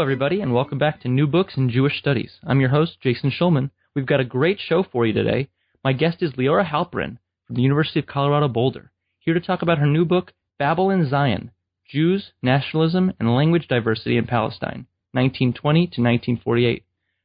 Hello, 0.00 0.06
everybody, 0.06 0.40
and 0.40 0.54
welcome 0.54 0.78
back 0.78 1.02
to 1.02 1.08
New 1.08 1.26
Books 1.26 1.58
in 1.58 1.68
Jewish 1.68 1.98
Studies. 1.98 2.38
I'm 2.42 2.58
your 2.58 2.70
host, 2.70 3.02
Jason 3.02 3.30
Schulman. 3.30 3.68
We've 3.94 4.06
got 4.06 4.18
a 4.18 4.24
great 4.24 4.58
show 4.58 4.82
for 4.82 5.04
you 5.04 5.12
today. 5.12 5.50
My 5.84 5.92
guest 5.92 6.22
is 6.22 6.32
Liora 6.32 6.64
Halperin 6.66 7.18
from 7.46 7.56
the 7.56 7.60
University 7.60 8.00
of 8.00 8.06
Colorado 8.06 8.48
Boulder, 8.48 8.92
here 9.18 9.34
to 9.34 9.40
talk 9.40 9.60
about 9.60 9.76
her 9.76 9.84
new 9.84 10.06
book, 10.06 10.32
Babel 10.58 10.88
in 10.88 11.06
Zion 11.10 11.50
Jews, 11.86 12.30
Nationalism, 12.42 13.12
and 13.20 13.34
Language 13.34 13.68
Diversity 13.68 14.16
in 14.16 14.26
Palestine, 14.26 14.86
1920 15.12 15.80
to 15.80 16.00
1948, 16.00 16.82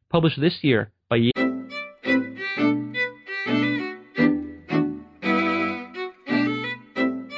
published 0.09 0.41
this 0.41 0.57
year 0.61 0.91
by 1.09 1.15
Yale. 1.15 1.31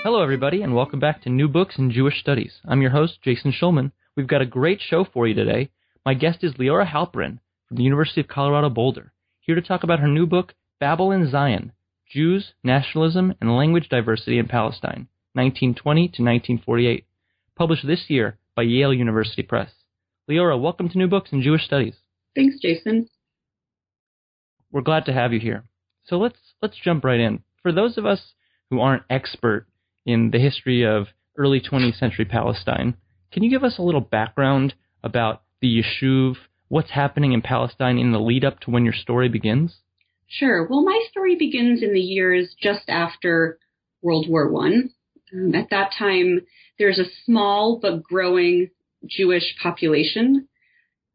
Hello, 0.03 0.23
everybody, 0.23 0.63
and 0.63 0.73
welcome 0.73 0.99
back 0.99 1.21
to 1.21 1.29
New 1.29 1.47
Books 1.47 1.77
in 1.77 1.91
Jewish 1.91 2.19
Studies. 2.19 2.53
I'm 2.67 2.81
your 2.81 2.89
host, 2.89 3.19
Jason 3.21 3.51
Schulman. 3.53 3.91
We've 4.17 4.25
got 4.25 4.41
a 4.41 4.47
great 4.47 4.81
show 4.81 5.05
for 5.05 5.27
you 5.27 5.35
today. 5.35 5.69
My 6.03 6.15
guest 6.15 6.43
is 6.43 6.55
Liora 6.55 6.87
Halperin 6.87 7.37
from 7.67 7.77
the 7.77 7.83
University 7.83 8.19
of 8.19 8.27
Colorado 8.27 8.67
Boulder, 8.67 9.13
here 9.41 9.53
to 9.53 9.61
talk 9.61 9.83
about 9.83 9.99
her 9.99 10.07
new 10.07 10.25
book, 10.25 10.55
Babel 10.79 11.11
in 11.11 11.29
Zion 11.29 11.71
Jews, 12.09 12.53
Nationalism, 12.63 13.35
and 13.39 13.55
Language 13.55 13.89
Diversity 13.89 14.39
in 14.39 14.47
Palestine, 14.47 15.07
1920 15.33 16.01
to 16.01 16.23
1948, 16.23 17.05
published 17.55 17.85
this 17.85 18.05
year 18.07 18.39
by 18.55 18.63
Yale 18.63 18.91
University 18.91 19.43
Press. 19.43 19.69
Liora, 20.27 20.59
welcome 20.59 20.89
to 20.89 20.97
New 20.97 21.07
Books 21.07 21.31
in 21.31 21.43
Jewish 21.43 21.65
Studies. 21.65 21.97
Thanks, 22.33 22.55
Jason. 22.59 23.09
We're 24.71 24.81
glad 24.81 25.05
to 25.05 25.13
have 25.13 25.31
you 25.31 25.39
here. 25.39 25.65
So 26.05 26.17
let's 26.17 26.39
let's 26.59 26.77
jump 26.83 27.03
right 27.03 27.19
in. 27.19 27.43
For 27.61 27.71
those 27.71 27.99
of 27.99 28.07
us 28.07 28.33
who 28.71 28.79
aren't 28.79 29.03
expert 29.11 29.67
in 30.07 30.31
the 30.31 30.39
history 30.39 30.83
of 30.83 31.09
early 31.37 31.61
20th 31.61 31.99
century 31.99 32.25
Palestine, 32.25 32.97
can 33.31 33.43
you 33.43 33.49
give 33.49 33.63
us 33.63 33.77
a 33.77 33.83
little 33.83 34.01
background 34.01 34.73
about 35.03 35.43
the 35.61 35.81
Yishuv, 35.81 36.35
what's 36.69 36.91
happening 36.91 37.33
in 37.33 37.41
Palestine 37.41 37.97
in 37.97 38.11
the 38.11 38.19
lead 38.19 38.45
up 38.45 38.59
to 38.61 38.71
when 38.71 38.83
your 38.83 38.93
story 38.93 39.29
begins? 39.29 39.77
Sure. 40.27 40.67
Well, 40.67 40.83
my 40.83 40.99
story 41.09 41.35
begins 41.35 41.81
in 41.81 41.93
the 41.93 42.01
years 42.01 42.53
just 42.61 42.89
after 42.89 43.59
World 44.01 44.27
War 44.29 44.49
One. 44.49 44.91
Um, 45.33 45.55
at 45.55 45.69
that 45.69 45.91
time, 45.97 46.41
there's 46.77 46.99
a 46.99 47.09
small 47.25 47.79
but 47.81 48.03
growing 48.03 48.69
Jewish 49.05 49.55
population. 49.61 50.47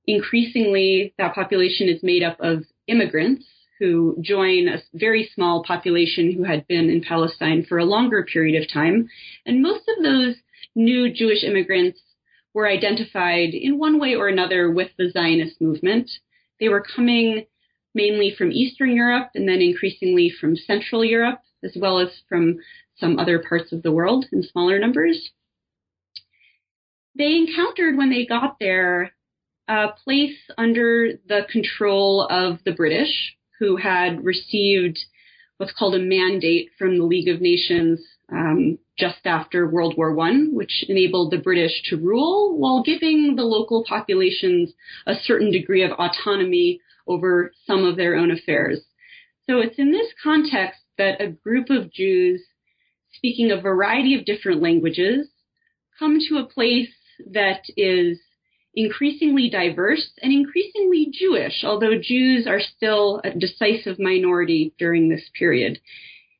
Increasingly, 0.06 1.14
that 1.18 1.34
population 1.34 1.88
is 1.88 2.02
made 2.02 2.22
up 2.22 2.38
of 2.40 2.64
immigrants 2.86 3.44
who 3.78 4.16
join 4.20 4.68
a 4.68 4.83
very 4.94 5.30
small 5.34 5.64
population 5.64 6.33
who 6.33 6.44
had 6.44 6.66
been 6.68 6.88
in 6.88 7.02
Palestine 7.02 7.64
for 7.68 7.78
a 7.78 7.84
longer 7.84 8.24
period 8.24 8.60
of 8.60 8.72
time. 8.72 9.08
And 9.44 9.62
most 9.62 9.88
of 9.88 10.02
those 10.02 10.36
new 10.74 11.12
Jewish 11.12 11.42
immigrants 11.42 12.00
were 12.55 12.68
identified 12.68 13.55
in 13.55 13.78
one 13.78 13.98
way 13.98 14.14
or 14.14 14.28
another 14.28 14.70
with 14.70 14.91
the 14.98 15.10
Zionist 15.10 15.60
movement. 15.60 16.10
They 16.60 16.68
were 16.68 16.82
coming 16.82 17.46
mainly 17.94 18.34
from 18.36 18.52
Eastern 18.52 18.94
Europe 18.94 19.30
and 19.34 19.48
then 19.48 19.61
increasingly 19.61 20.30
from 20.30 20.56
Central 20.56 21.05
Europe, 21.05 21.40
as 21.62 21.73
well 21.77 21.98
as 21.98 22.08
from 22.28 22.58
some 22.96 23.18
other 23.18 23.39
parts 23.39 23.73
of 23.73 23.83
the 23.83 23.92
world 23.92 24.27
in 24.33 24.42
smaller 24.42 24.78
numbers. 24.78 25.30
They 27.17 27.34
encountered 27.36 27.96
when 27.96 28.11
they 28.11 28.27
got 28.27 28.56
there 28.58 29.12
a 29.68 29.89
place 30.05 30.39
under 30.58 31.12
the 31.29 31.46
control 31.50 32.27
of 32.29 32.58
the 32.64 32.73
British, 32.73 33.36
who 33.58 33.77
had 33.77 34.24
received 34.24 34.98
what's 35.56 35.73
called 35.73 35.94
a 35.94 35.98
mandate 35.98 36.70
from 36.79 36.98
the 36.98 37.05
League 37.05 37.29
of 37.29 37.40
Nations 37.40 38.00
um, 38.32 38.78
just 38.98 39.26
after 39.26 39.68
World 39.68 39.94
War 39.96 40.14
One, 40.14 40.54
which 40.54 40.84
enabled 40.88 41.30
the 41.30 41.38
British 41.38 41.82
to 41.90 41.96
rule 41.96 42.56
while 42.58 42.82
giving 42.82 43.36
the 43.36 43.44
local 43.44 43.84
populations 43.86 44.72
a 45.06 45.14
certain 45.24 45.50
degree 45.50 45.82
of 45.82 45.92
autonomy 45.92 46.80
over 47.06 47.52
some 47.66 47.84
of 47.84 47.96
their 47.96 48.16
own 48.16 48.30
affairs. 48.30 48.80
So 49.48 49.58
it's 49.58 49.78
in 49.78 49.92
this 49.92 50.08
context 50.22 50.80
that 50.98 51.20
a 51.20 51.28
group 51.28 51.68
of 51.70 51.92
Jews 51.92 52.42
speaking 53.14 53.50
a 53.50 53.60
variety 53.60 54.14
of 54.14 54.24
different 54.24 54.62
languages 54.62 55.28
come 55.98 56.18
to 56.28 56.38
a 56.38 56.46
place 56.46 56.88
that 57.32 57.62
is 57.76 58.18
increasingly 58.74 59.50
diverse 59.50 60.10
and 60.22 60.32
increasingly 60.32 61.08
Jewish, 61.12 61.62
although 61.64 62.00
Jews 62.00 62.46
are 62.46 62.60
still 62.60 63.20
a 63.24 63.30
decisive 63.30 63.98
minority 63.98 64.72
during 64.78 65.08
this 65.08 65.28
period. 65.38 65.78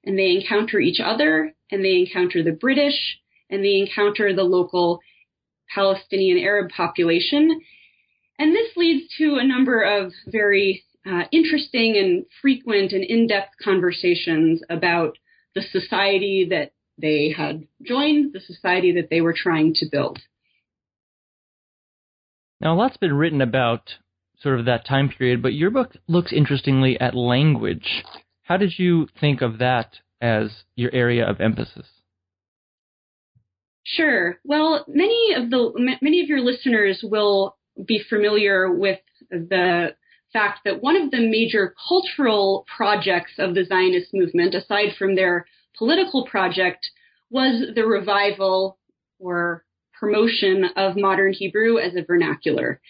And 0.05 0.19
they 0.19 0.31
encounter 0.31 0.81
each 0.81 1.01
other 1.01 1.55
and 1.71 1.85
they 1.85 1.99
encounter 1.99 2.43
the 2.43 2.53
British 2.53 3.19
and 3.51 3.65
they 3.65 3.77
encounter 3.77 4.35
the 4.35 4.43
local 4.43 5.01
Palestinian 5.75 6.39
Arab 6.39 6.71
population. 6.71 7.61
And 8.39 8.55
this 8.55 8.77
leads 8.77 9.15
to 9.19 9.37
a 9.37 9.47
number 9.47 9.83
of 9.83 10.13
very 10.27 10.85
uh, 11.07 11.25
interesting 11.33 11.97
and 11.97 12.25
frequent 12.41 12.93
and 12.93 13.05
in 13.05 13.27
depth 13.27 13.55
conversations 13.63 14.63
about 14.71 15.19
the 15.55 15.63
society 15.63 16.47
that 16.51 16.73
they 17.01 17.35
had 17.37 17.67
joined, 17.85 18.33
the 18.33 18.41
society 18.41 18.93
that 18.93 19.11
they 19.11 19.21
were 19.21 19.35
trying 19.37 19.75
to 19.75 19.87
build. 19.91 20.21
Now, 22.61 22.75
a 22.75 22.77
lot's 22.77 22.97
been 22.97 23.15
written 23.15 23.41
about 23.41 23.95
sort 24.41 24.59
of 24.59 24.67
that 24.67 24.87
time 24.87 25.09
period, 25.09 25.43
but 25.43 25.53
your 25.53 25.71
book 25.71 25.97
looks 26.09 26.33
interestingly 26.33 26.99
at 27.01 27.15
language. 27.15 28.05
How 28.43 28.57
did 28.57 28.79
you 28.79 29.09
think 29.21 29.41
of 29.41 29.59
that 29.59 29.99
as 30.21 30.51
your 30.75 30.93
area 30.93 31.29
of 31.29 31.41
emphasis? 31.41 31.87
Sure. 33.85 34.39
Well, 34.45 34.85
many 34.89 35.35
of 35.35 35.51
the 35.51 35.97
many 36.01 36.23
of 36.23 36.29
your 36.29 36.41
listeners 36.41 37.01
will 37.03 37.57
be 37.85 38.03
familiar 38.09 38.71
with 38.71 39.01
the 39.31 39.95
fact 40.33 40.61
that 40.65 40.83
one 40.83 40.97
of 40.97 41.11
the 41.11 41.29
major 41.29 41.75
cultural 41.89 42.65
projects 42.75 43.33
of 43.39 43.55
the 43.55 43.65
Zionist 43.65 44.15
movement, 44.15 44.55
aside 44.55 44.95
from 44.99 45.15
their 45.15 45.47
political 45.77 46.25
project, 46.27 46.89
was 47.31 47.75
the 47.75 47.85
revival 47.85 48.79
or 49.19 49.65
promotion 49.99 50.65
of 50.77 50.97
modern 50.97 51.33
Hebrew 51.33 51.79
as 51.79 51.95
a 51.97 52.05
vernacular. 52.05 52.81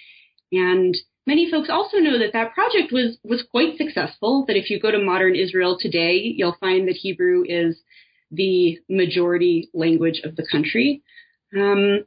And 0.51 0.97
Many 1.27 1.51
folks 1.51 1.71
also 1.71 1.99
know 1.99 2.19
that 2.19 2.33
that 2.33 2.53
project 2.53 2.93
was, 2.93 3.19
was 3.23 3.45
quite 3.51 3.77
successful, 3.77 4.45
that 4.49 4.57
if 4.57 4.71
you 4.71 4.81
go 4.81 4.91
to 4.91 4.99
modern 4.99 5.37
Israel 5.37 5.79
today, 5.79 6.15
you'll 6.37 6.57
find 6.59 6.89
that 6.89 6.97
Hebrew 6.97 7.45
is 7.47 7.81
the 8.31 8.79
majority 8.89 9.71
language 9.73 10.21
of 10.25 10.35
the 10.35 10.47
country. 10.51 11.03
Um, 11.57 12.05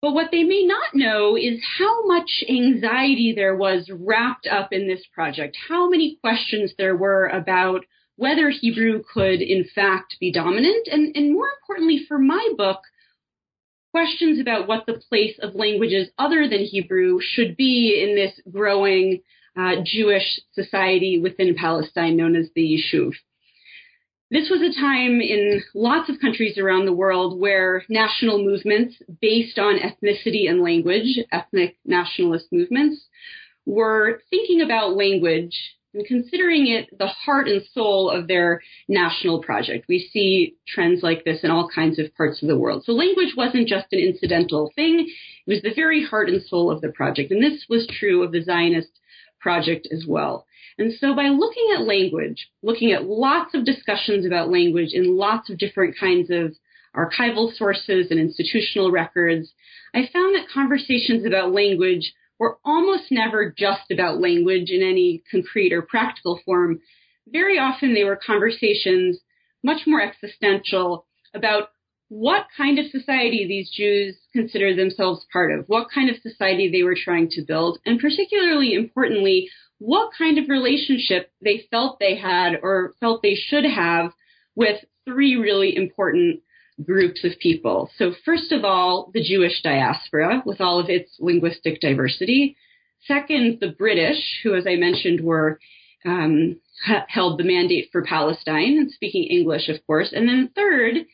but 0.00 0.14
what 0.14 0.30
they 0.30 0.44
may 0.44 0.64
not 0.64 0.94
know 0.94 1.36
is 1.36 1.60
how 1.78 2.06
much 2.06 2.44
anxiety 2.48 3.32
there 3.34 3.56
was 3.56 3.90
wrapped 3.92 4.46
up 4.46 4.72
in 4.72 4.86
this 4.86 5.04
project, 5.12 5.56
how 5.68 5.90
many 5.90 6.18
questions 6.22 6.72
there 6.78 6.96
were 6.96 7.26
about 7.26 7.84
whether 8.16 8.48
Hebrew 8.50 9.02
could 9.12 9.42
in 9.42 9.64
fact 9.74 10.16
be 10.20 10.32
dominant, 10.32 10.88
and, 10.90 11.14
and 11.16 11.32
more 11.32 11.48
importantly 11.60 12.04
for 12.06 12.18
my 12.18 12.48
book, 12.56 12.80
questions 13.92 14.40
about 14.40 14.68
what 14.68 14.86
the 14.86 15.00
place 15.08 15.38
of 15.40 15.54
languages 15.54 16.08
other 16.18 16.48
than 16.48 16.60
Hebrew 16.60 17.18
should 17.20 17.56
be 17.56 18.02
in 18.02 18.14
this 18.14 18.40
growing 18.50 19.22
uh, 19.56 19.76
Jewish 19.84 20.40
society 20.52 21.18
within 21.20 21.54
Palestine 21.54 22.16
known 22.16 22.36
as 22.36 22.48
the 22.54 22.62
Yishuv. 22.62 23.12
This 24.30 24.50
was 24.50 24.60
a 24.60 24.78
time 24.78 25.22
in 25.22 25.62
lots 25.74 26.10
of 26.10 26.20
countries 26.20 26.58
around 26.58 26.84
the 26.84 26.92
world 26.92 27.40
where 27.40 27.82
national 27.88 28.44
movements 28.44 28.96
based 29.22 29.58
on 29.58 29.78
ethnicity 29.78 30.50
and 30.50 30.62
language, 30.62 31.18
ethnic 31.32 31.78
nationalist 31.86 32.46
movements, 32.52 33.06
were 33.64 34.20
thinking 34.28 34.60
about 34.60 34.96
language 34.96 35.56
and 35.94 36.04
considering 36.06 36.66
it 36.68 36.86
the 36.98 37.06
heart 37.06 37.48
and 37.48 37.62
soul 37.72 38.10
of 38.10 38.28
their 38.28 38.60
national 38.88 39.42
project. 39.42 39.86
We 39.88 40.08
see 40.12 40.56
trends 40.66 41.02
like 41.02 41.24
this 41.24 41.42
in 41.42 41.50
all 41.50 41.68
kinds 41.74 41.98
of 41.98 42.14
parts 42.16 42.42
of 42.42 42.48
the 42.48 42.58
world. 42.58 42.84
So 42.84 42.92
language 42.92 43.34
wasn't 43.36 43.68
just 43.68 43.86
an 43.92 43.98
incidental 43.98 44.70
thing, 44.74 45.08
it 45.46 45.50
was 45.50 45.62
the 45.62 45.74
very 45.74 46.04
heart 46.04 46.28
and 46.28 46.42
soul 46.42 46.70
of 46.70 46.80
the 46.80 46.90
project. 46.90 47.30
And 47.30 47.42
this 47.42 47.64
was 47.68 47.86
true 47.86 48.22
of 48.22 48.32
the 48.32 48.42
Zionist 48.42 48.90
project 49.40 49.88
as 49.92 50.04
well. 50.06 50.46
And 50.78 50.92
so 50.92 51.14
by 51.14 51.28
looking 51.28 51.70
at 51.74 51.86
language, 51.86 52.48
looking 52.62 52.92
at 52.92 53.04
lots 53.04 53.54
of 53.54 53.64
discussions 53.64 54.24
about 54.24 54.50
language 54.50 54.90
in 54.92 55.16
lots 55.16 55.50
of 55.50 55.58
different 55.58 55.96
kinds 55.98 56.30
of 56.30 56.54
archival 56.94 57.52
sources 57.56 58.08
and 58.10 58.20
institutional 58.20 58.90
records, 58.90 59.52
I 59.94 60.08
found 60.12 60.36
that 60.36 60.48
conversations 60.52 61.24
about 61.24 61.52
language 61.52 62.12
were 62.38 62.58
almost 62.64 63.10
never 63.10 63.52
just 63.56 63.90
about 63.90 64.20
language 64.20 64.70
in 64.70 64.82
any 64.82 65.22
concrete 65.30 65.72
or 65.72 65.82
practical 65.82 66.40
form. 66.44 66.80
Very 67.26 67.58
often 67.58 67.94
they 67.94 68.04
were 68.04 68.16
conversations 68.24 69.18
much 69.62 69.82
more 69.86 70.00
existential 70.00 71.06
about 71.34 71.70
what 72.08 72.46
kind 72.56 72.78
of 72.78 72.86
society 72.90 73.46
these 73.46 73.70
Jews 73.70 74.16
considered 74.32 74.78
themselves 74.78 75.26
part 75.32 75.52
of, 75.52 75.66
what 75.66 75.88
kind 75.94 76.08
of 76.08 76.16
society 76.22 76.70
they 76.70 76.82
were 76.82 76.96
trying 76.96 77.28
to 77.30 77.42
build, 77.42 77.78
and 77.84 78.00
particularly 78.00 78.72
importantly, 78.72 79.50
what 79.78 80.10
kind 80.16 80.38
of 80.38 80.48
relationship 80.48 81.30
they 81.42 81.66
felt 81.70 81.98
they 81.98 82.16
had 82.16 82.58
or 82.62 82.94
felt 82.98 83.22
they 83.22 83.34
should 83.34 83.64
have 83.64 84.12
with 84.56 84.84
three 85.04 85.36
really 85.36 85.76
important 85.76 86.40
groups 86.84 87.24
of 87.24 87.32
people. 87.40 87.90
So, 87.96 88.12
first 88.24 88.52
of 88.52 88.64
all, 88.64 89.10
the 89.12 89.22
Jewish 89.22 89.62
diaspora 89.62 90.42
with 90.44 90.60
all 90.60 90.78
of 90.78 90.88
its 90.88 91.16
linguistic 91.18 91.80
diversity. 91.80 92.56
Second, 93.06 93.58
the 93.60 93.70
British, 93.70 94.40
who, 94.42 94.54
as 94.54 94.66
I 94.66 94.76
mentioned, 94.76 95.20
were 95.20 95.60
um, 96.04 96.60
held 97.08 97.38
the 97.38 97.44
mandate 97.44 97.88
for 97.90 98.02
Palestine, 98.02 98.78
and 98.78 98.90
speaking 98.90 99.24
English, 99.24 99.68
of 99.68 99.84
course. 99.86 100.12
And 100.12 100.28
then 100.28 100.50
third, 100.54 101.06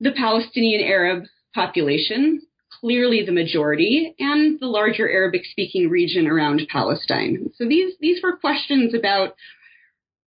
the 0.00 0.12
Palestinian 0.12 0.82
Arab 0.82 1.24
population, 1.54 2.42
clearly 2.80 3.24
the 3.24 3.32
majority, 3.32 4.14
and 4.18 4.60
the 4.60 4.66
larger 4.66 5.08
Arabic 5.08 5.44
speaking 5.44 5.88
region 5.88 6.26
around 6.26 6.60
Palestine. 6.70 7.50
So 7.56 7.66
these, 7.66 7.94
these 8.00 8.22
were 8.22 8.36
questions 8.36 8.94
about 8.94 9.34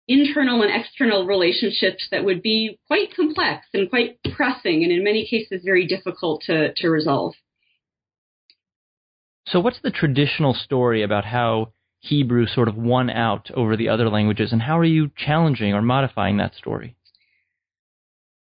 internal 0.08 0.62
and 0.62 0.72
external 0.72 1.26
relationships 1.26 2.08
that 2.12 2.24
would 2.24 2.42
be 2.42 2.80
quite 2.88 3.16
complex 3.16 3.66
and 3.74 3.90
quite 3.90 4.20
pressing, 4.36 4.84
and 4.84 4.92
in 4.92 5.04
many 5.04 5.26
cases 5.26 5.62
very 5.64 5.88
difficult 5.88 6.44
to, 6.44 6.74
to 6.76 6.90
resolve. 6.90 7.34
So, 9.48 9.60
what's 9.60 9.80
the 9.82 9.92
traditional 9.92 10.54
story 10.54 11.04
about 11.04 11.26
how 11.26 11.74
Hebrew 12.00 12.46
sort 12.46 12.68
of 12.68 12.76
won 12.76 13.10
out 13.10 13.50
over 13.54 13.76
the 13.76 13.90
other 13.90 14.10
languages, 14.10 14.52
and 14.52 14.62
how 14.62 14.78
are 14.78 14.86
you 14.86 15.12
challenging 15.16 15.74
or 15.74 15.82
modifying 15.82 16.38
that 16.38 16.56
story? 16.56 16.96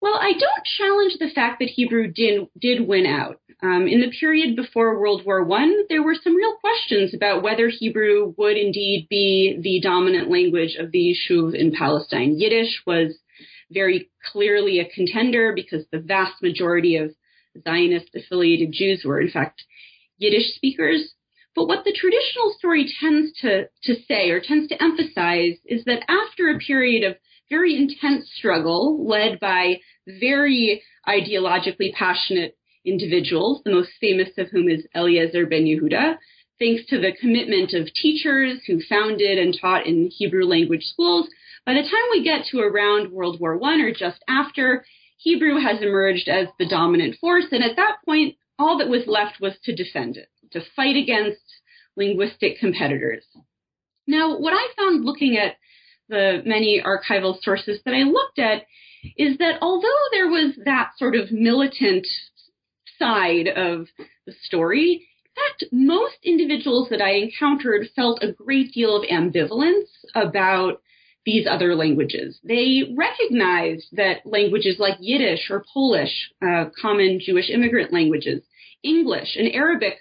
Well, 0.02 0.16
I 0.16 0.34
don't 0.34 0.66
challenge 0.78 1.14
the 1.20 1.30
fact 1.34 1.60
that 1.60 1.70
Hebrew 1.70 2.08
did, 2.12 2.48
did 2.60 2.88
win 2.88 3.06
out. 3.06 3.40
Um, 3.62 3.88
in 3.88 4.02
the 4.02 4.12
period 4.20 4.56
before 4.56 5.00
World 5.00 5.24
War 5.24 5.48
I, 5.54 5.84
there 5.90 6.02
were 6.02 6.16
some 6.16 6.36
real 6.36 6.56
questions 6.56 7.14
about 7.14 7.44
whether 7.44 7.70
Hebrew 7.70 8.34
would 8.36 8.58
indeed 8.58 9.06
be 9.10 9.60
the 9.62 9.80
dominant 9.80 10.32
language 10.32 10.76
of 10.80 10.92
the 10.92 11.14
Yishuv 11.14 11.54
in 11.54 11.72
Palestine. 11.72 12.40
Yiddish 12.40 12.82
was 12.88 13.20
very 13.70 14.10
clearly 14.32 14.80
a 14.80 14.90
contender 14.90 15.54
because 15.54 15.86
the 15.92 16.00
vast 16.00 16.42
majority 16.42 16.96
of 16.96 17.14
Zionist 17.64 18.10
affiliated 18.16 18.72
Jews 18.72 19.04
were, 19.06 19.22
in 19.22 19.30
fact, 19.30 19.64
Yiddish 20.18 20.56
speakers. 20.56 21.14
But 21.56 21.68
what 21.68 21.84
the 21.84 21.94
traditional 21.94 22.56
story 22.58 22.92
tends 23.00 23.34
to, 23.42 23.66
to 23.84 23.96
say 24.08 24.32
or 24.32 24.40
tends 24.40 24.70
to 24.70 24.82
emphasize 24.82 25.58
is 25.66 25.84
that 25.86 26.04
after 26.10 26.50
a 26.50 26.58
period 26.58 27.04
of 27.04 27.18
very 27.52 27.76
intense 27.76 28.32
struggle 28.34 29.06
led 29.08 29.40
by 29.40 29.80
very 30.08 30.82
ideologically 31.08 31.94
passionate 31.94 32.58
individuals, 32.86 33.62
the 33.64 33.72
most 33.72 33.92
famous 34.00 34.30
of 34.38 34.48
whom 34.50 34.70
is 34.70 34.88
Eliezer 34.96 35.46
ben 35.46 35.66
Yehuda, 35.66 36.16
thanks 36.58 36.86
to 36.88 37.00
the 37.00 37.12
commitment 37.20 37.74
of 37.74 37.94
teachers 37.94 38.60
who 38.66 38.82
founded 38.88 39.38
and 39.38 39.56
taught 39.60 39.86
in 39.86 40.10
Hebrew 40.10 40.46
language 40.46 40.84
schools. 40.84 41.28
By 41.66 41.74
the 41.74 41.82
time 41.82 42.08
we 42.10 42.24
get 42.24 42.46
to 42.48 42.62
around 42.62 43.12
World 43.12 43.40
War 43.40 43.60
I 43.64 43.82
or 43.82 43.92
just 43.92 44.24
after, 44.28 44.86
Hebrew 45.18 45.60
has 45.60 45.82
emerged 45.82 46.30
as 46.30 46.48
the 46.58 46.68
dominant 46.68 47.18
force, 47.20 47.46
and 47.52 47.64
at 47.64 47.76
that 47.76 47.98
point, 48.06 48.36
all 48.58 48.78
that 48.78 48.90
was 48.90 49.04
left 49.06 49.42
was 49.42 49.54
to 49.66 49.76
defend 49.76 50.18
it, 50.18 50.30
to 50.52 50.62
fight 50.76 50.96
against 50.96 51.42
linguistic 51.98 52.58
competitors. 52.60 53.26
Now, 54.08 54.38
what 54.40 54.54
I 54.54 54.68
found 54.76 55.06
looking 55.06 55.38
at 55.38 55.58
the 56.12 56.44
many 56.46 56.84
archival 56.86 57.42
sources 57.42 57.80
that 57.86 57.96
I 57.96 58.04
looked 58.04 58.38
at 58.38 58.64
is 59.18 59.38
that 59.40 59.58
although 59.62 59.88
there 60.12 60.28
was 60.28 60.54
that 60.66 60.92
sort 60.98 61.16
of 61.16 61.32
militant 61.32 62.06
side 63.00 63.48
of 63.48 63.88
the 64.28 64.34
story, 64.44 65.08
in 65.26 65.44
fact, 65.44 65.64
most 65.72 66.18
individuals 66.24 66.90
that 66.90 67.02
I 67.02 67.14
encountered 67.14 67.88
felt 67.96 68.22
a 68.22 68.34
great 68.34 68.74
deal 68.74 68.96
of 68.96 69.10
ambivalence 69.10 69.90
about 70.14 70.82
these 71.26 71.48
other 71.50 71.76
languages. 71.76 72.40
They 72.44 72.94
recognized 72.96 73.88
that 73.94 74.26
languages 74.26 74.78
like 74.80 74.98
Yiddish 75.00 75.50
or 75.50 75.66
Polish, 75.74 76.32
uh, 76.42 76.66
common 76.80 77.20
Jewish 77.24 77.50
immigrant 77.50 77.94
languages, 77.94 78.44
English 78.84 79.36
and 79.38 79.54
Arabic 79.54 79.98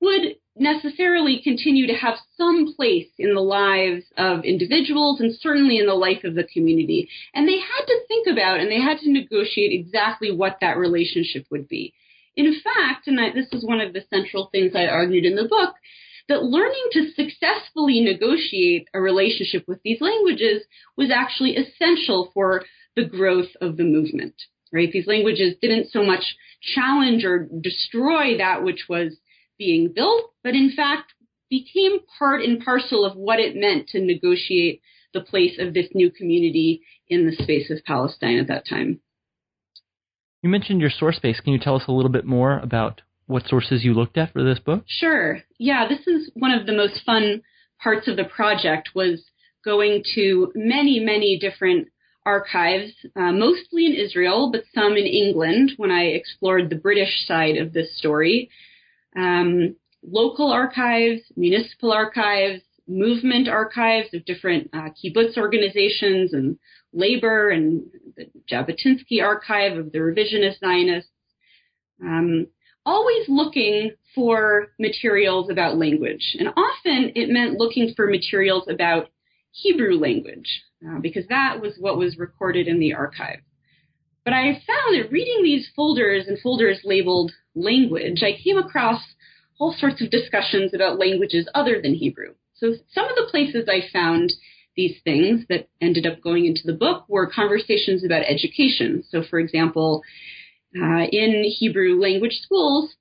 would 0.00 0.36
necessarily 0.58 1.40
continue 1.42 1.86
to 1.86 1.94
have 1.94 2.16
some 2.36 2.74
place 2.74 3.08
in 3.18 3.34
the 3.34 3.40
lives 3.40 4.04
of 4.16 4.44
individuals 4.44 5.20
and 5.20 5.34
certainly 5.40 5.78
in 5.78 5.86
the 5.86 5.94
life 5.94 6.24
of 6.24 6.34
the 6.34 6.44
community. 6.52 7.08
And 7.34 7.46
they 7.46 7.58
had 7.58 7.84
to 7.86 8.00
think 8.08 8.26
about 8.26 8.60
and 8.60 8.70
they 8.70 8.80
had 8.80 8.98
to 9.00 9.12
negotiate 9.12 9.72
exactly 9.72 10.32
what 10.32 10.58
that 10.60 10.78
relationship 10.78 11.46
would 11.50 11.68
be. 11.68 11.92
In 12.36 12.54
fact, 12.62 13.06
and 13.06 13.20
I, 13.20 13.32
this 13.32 13.48
is 13.52 13.64
one 13.64 13.80
of 13.80 13.92
the 13.92 14.04
central 14.10 14.48
things 14.50 14.72
I 14.74 14.86
argued 14.86 15.24
in 15.24 15.36
the 15.36 15.48
book, 15.48 15.74
that 16.28 16.42
learning 16.42 16.88
to 16.92 17.12
successfully 17.12 18.00
negotiate 18.00 18.88
a 18.92 19.00
relationship 19.00 19.64
with 19.68 19.80
these 19.82 20.00
languages 20.00 20.62
was 20.96 21.10
actually 21.10 21.56
essential 21.56 22.30
for 22.34 22.64
the 22.96 23.04
growth 23.04 23.50
of 23.60 23.76
the 23.76 23.84
movement. 23.84 24.34
Right? 24.72 24.90
These 24.90 25.06
languages 25.06 25.54
didn't 25.62 25.92
so 25.92 26.02
much 26.02 26.36
challenge 26.60 27.24
or 27.24 27.48
destroy 27.60 28.36
that 28.38 28.64
which 28.64 28.86
was 28.88 29.16
being 29.58 29.92
built, 29.94 30.32
but 30.42 30.54
in 30.54 30.72
fact 30.74 31.12
became 31.50 31.98
part 32.18 32.42
and 32.42 32.64
parcel 32.64 33.04
of 33.04 33.16
what 33.16 33.38
it 33.38 33.54
meant 33.54 33.88
to 33.88 34.00
negotiate 34.00 34.80
the 35.14 35.20
place 35.20 35.58
of 35.58 35.74
this 35.74 35.86
new 35.94 36.10
community 36.10 36.82
in 37.08 37.26
the 37.26 37.36
space 37.42 37.70
of 37.70 37.84
Palestine 37.84 38.38
at 38.38 38.48
that 38.48 38.66
time. 38.68 39.00
You 40.42 40.50
mentioned 40.50 40.80
your 40.80 40.90
source 40.90 41.18
base. 41.18 41.40
Can 41.40 41.52
you 41.52 41.58
tell 41.58 41.76
us 41.76 41.84
a 41.88 41.92
little 41.92 42.10
bit 42.10 42.24
more 42.24 42.58
about 42.58 43.02
what 43.26 43.46
sources 43.46 43.84
you 43.84 43.94
looked 43.94 44.16
at 44.16 44.32
for 44.32 44.44
this 44.44 44.58
book? 44.58 44.84
Sure. 44.86 45.40
Yeah, 45.58 45.88
this 45.88 46.06
is 46.06 46.30
one 46.34 46.52
of 46.52 46.66
the 46.66 46.72
most 46.72 47.02
fun 47.04 47.42
parts 47.82 48.08
of 48.08 48.16
the 48.16 48.24
project 48.24 48.90
was 48.94 49.24
going 49.64 50.04
to 50.14 50.52
many, 50.54 51.00
many 51.00 51.38
different 51.38 51.88
archives, 52.24 52.92
uh, 53.14 53.32
mostly 53.32 53.86
in 53.86 53.94
Israel, 53.94 54.50
but 54.50 54.64
some 54.74 54.92
in 54.92 55.06
England 55.06 55.72
when 55.76 55.90
I 55.90 56.04
explored 56.04 56.70
the 56.70 56.76
British 56.76 57.26
side 57.26 57.56
of 57.56 57.72
this 57.72 57.96
story. 57.96 58.50
Um, 59.16 59.76
local 60.02 60.52
archives, 60.52 61.22
municipal 61.36 61.92
archives, 61.92 62.62
movement 62.88 63.48
archives 63.48 64.12
of 64.14 64.24
different 64.24 64.70
uh, 64.72 64.90
kibbutz 64.90 65.36
organizations 65.36 66.32
and 66.32 66.58
labor 66.92 67.50
and 67.50 67.82
the 68.16 68.26
Jabotinsky 68.50 69.22
archive 69.22 69.76
of 69.76 69.92
the 69.92 69.98
revisionist 69.98 70.60
Zionists. 70.60 71.10
Um, 72.02 72.46
always 72.84 73.28
looking 73.28 73.92
for 74.14 74.68
materials 74.78 75.50
about 75.50 75.76
language. 75.76 76.36
And 76.38 76.48
often 76.48 77.12
it 77.14 77.28
meant 77.28 77.58
looking 77.58 77.92
for 77.96 78.06
materials 78.06 78.68
about 78.68 79.08
Hebrew 79.50 79.98
language, 79.98 80.62
uh, 80.86 81.00
because 81.00 81.26
that 81.28 81.60
was 81.60 81.74
what 81.78 81.98
was 81.98 82.18
recorded 82.18 82.68
in 82.68 82.78
the 82.78 82.94
archive. 82.94 83.40
But 84.26 84.34
I 84.34 84.60
found 84.66 84.96
that 84.96 85.12
reading 85.12 85.44
these 85.44 85.70
folders 85.76 86.26
and 86.26 86.36
folders 86.40 86.80
labeled 86.82 87.30
language, 87.54 88.24
I 88.24 88.36
came 88.42 88.58
across 88.58 89.00
all 89.60 89.72
sorts 89.78 90.02
of 90.02 90.10
discussions 90.10 90.74
about 90.74 90.98
languages 90.98 91.48
other 91.54 91.80
than 91.80 91.94
Hebrew. 91.94 92.34
So 92.54 92.74
some 92.92 93.04
of 93.04 93.14
the 93.14 93.28
places 93.30 93.68
I 93.68 93.88
found 93.92 94.32
these 94.76 94.96
things 95.04 95.44
that 95.48 95.68
ended 95.80 96.06
up 96.06 96.20
going 96.20 96.44
into 96.44 96.62
the 96.64 96.72
book 96.72 97.04
were 97.08 97.30
conversations 97.30 98.04
about 98.04 98.24
education. 98.26 99.04
So, 99.08 99.22
for 99.22 99.38
example, 99.38 100.02
uh, 100.76 101.06
in 101.12 101.44
Hebrew 101.44 101.94
language 101.94 102.40
schools, 102.42 102.96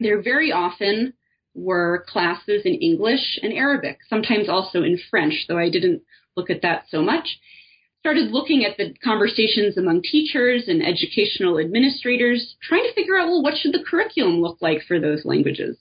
there 0.00 0.22
very 0.22 0.52
often 0.52 1.12
were 1.54 2.06
classes 2.08 2.62
in 2.64 2.76
English 2.76 3.38
and 3.42 3.52
Arabic, 3.52 3.98
sometimes 4.08 4.48
also 4.48 4.82
in 4.82 4.98
French, 5.10 5.44
though 5.48 5.58
I 5.58 5.68
didn't 5.68 6.00
look 6.34 6.48
at 6.48 6.62
that 6.62 6.86
so 6.88 7.02
much. 7.02 7.38
Started 8.06 8.30
looking 8.30 8.64
at 8.64 8.76
the 8.76 8.94
conversations 9.02 9.76
among 9.76 10.00
teachers 10.00 10.68
and 10.68 10.80
educational 10.80 11.58
administrators, 11.58 12.54
trying 12.62 12.84
to 12.84 12.94
figure 12.94 13.18
out, 13.18 13.26
well, 13.26 13.42
what 13.42 13.58
should 13.58 13.72
the 13.72 13.82
curriculum 13.82 14.40
look 14.40 14.58
like 14.60 14.80
for 14.86 15.00
those 15.00 15.24
languages? 15.24 15.76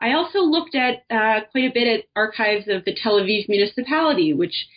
I 0.00 0.12
also 0.12 0.38
looked 0.38 0.76
at 0.76 1.02
uh, 1.10 1.40
quite 1.50 1.64
a 1.64 1.72
bit 1.74 1.88
at 1.88 2.04
archives 2.14 2.68
of 2.68 2.84
the 2.84 2.94
Tel 2.94 3.20
Aviv 3.20 3.48
municipality, 3.48 4.32
which 4.32 4.68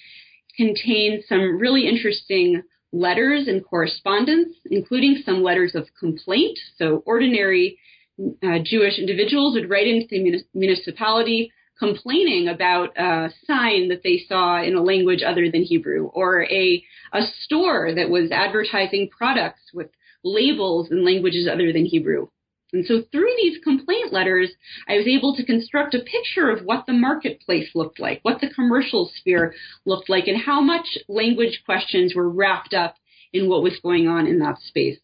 contains 0.58 1.28
some 1.30 1.60
really 1.60 1.88
interesting 1.88 2.64
letters 2.92 3.48
and 3.48 3.64
correspondence, 3.64 4.56
including 4.66 5.22
some 5.24 5.44
letters 5.44 5.76
of 5.76 5.86
complaint. 6.00 6.58
So 6.80 7.04
ordinary 7.06 7.78
uh, 8.42 8.58
Jewish 8.64 8.98
individuals 8.98 9.54
would 9.54 9.70
write 9.70 9.86
into 9.86 10.08
the 10.10 10.44
municipality 10.56 11.52
complaining 11.78 12.48
about 12.48 12.98
a 12.98 13.30
sign 13.46 13.90
that 13.90 14.02
they 14.04 14.24
saw 14.28 14.62
in 14.62 14.76
a 14.76 14.82
language 14.82 15.24
other 15.24 15.52
than 15.52 15.64
Hebrew, 15.64 16.06
or 16.14 16.44
a, 16.44 16.84
a 17.14 17.22
store 17.42 17.94
that 17.94 18.10
was 18.10 18.32
advertising 18.32 19.10
products 19.10 19.62
with 19.74 19.90
labels 20.24 20.90
in 20.92 21.06
languages 21.06 21.48
other 21.52 21.72
than 21.74 21.86
Hebrew. 21.86 22.28
And 22.74 22.86
so 22.86 23.04
through 23.12 23.30
these 23.38 23.64
complaint 23.64 24.12
letters, 24.12 24.52
I 24.88 24.98
was 24.98 25.08
able 25.08 25.36
to 25.36 25.46
construct 25.46 25.94
a 25.94 26.00
picture 26.00 26.50
of 26.50 26.66
what 26.66 26.86
the 26.86 26.94
marketplace 26.94 27.70
looked 27.74 28.00
like, 28.00 28.20
what 28.24 28.42
the 28.42 28.50
commercial 28.50 29.10
sphere 29.16 29.54
looked 29.86 30.10
like, 30.10 30.28
and 30.28 30.42
how 30.42 30.62
much 30.62 30.98
language 31.08 31.62
questions 31.66 32.14
were 32.16 32.30
wrapped 32.30 32.74
up 32.74 32.96
in 33.32 33.48
what 33.50 33.64
was 33.64 33.80
going 33.82 34.08
on 34.08 34.28
in 34.28 34.40
that 34.40 34.60
space. 34.60 34.98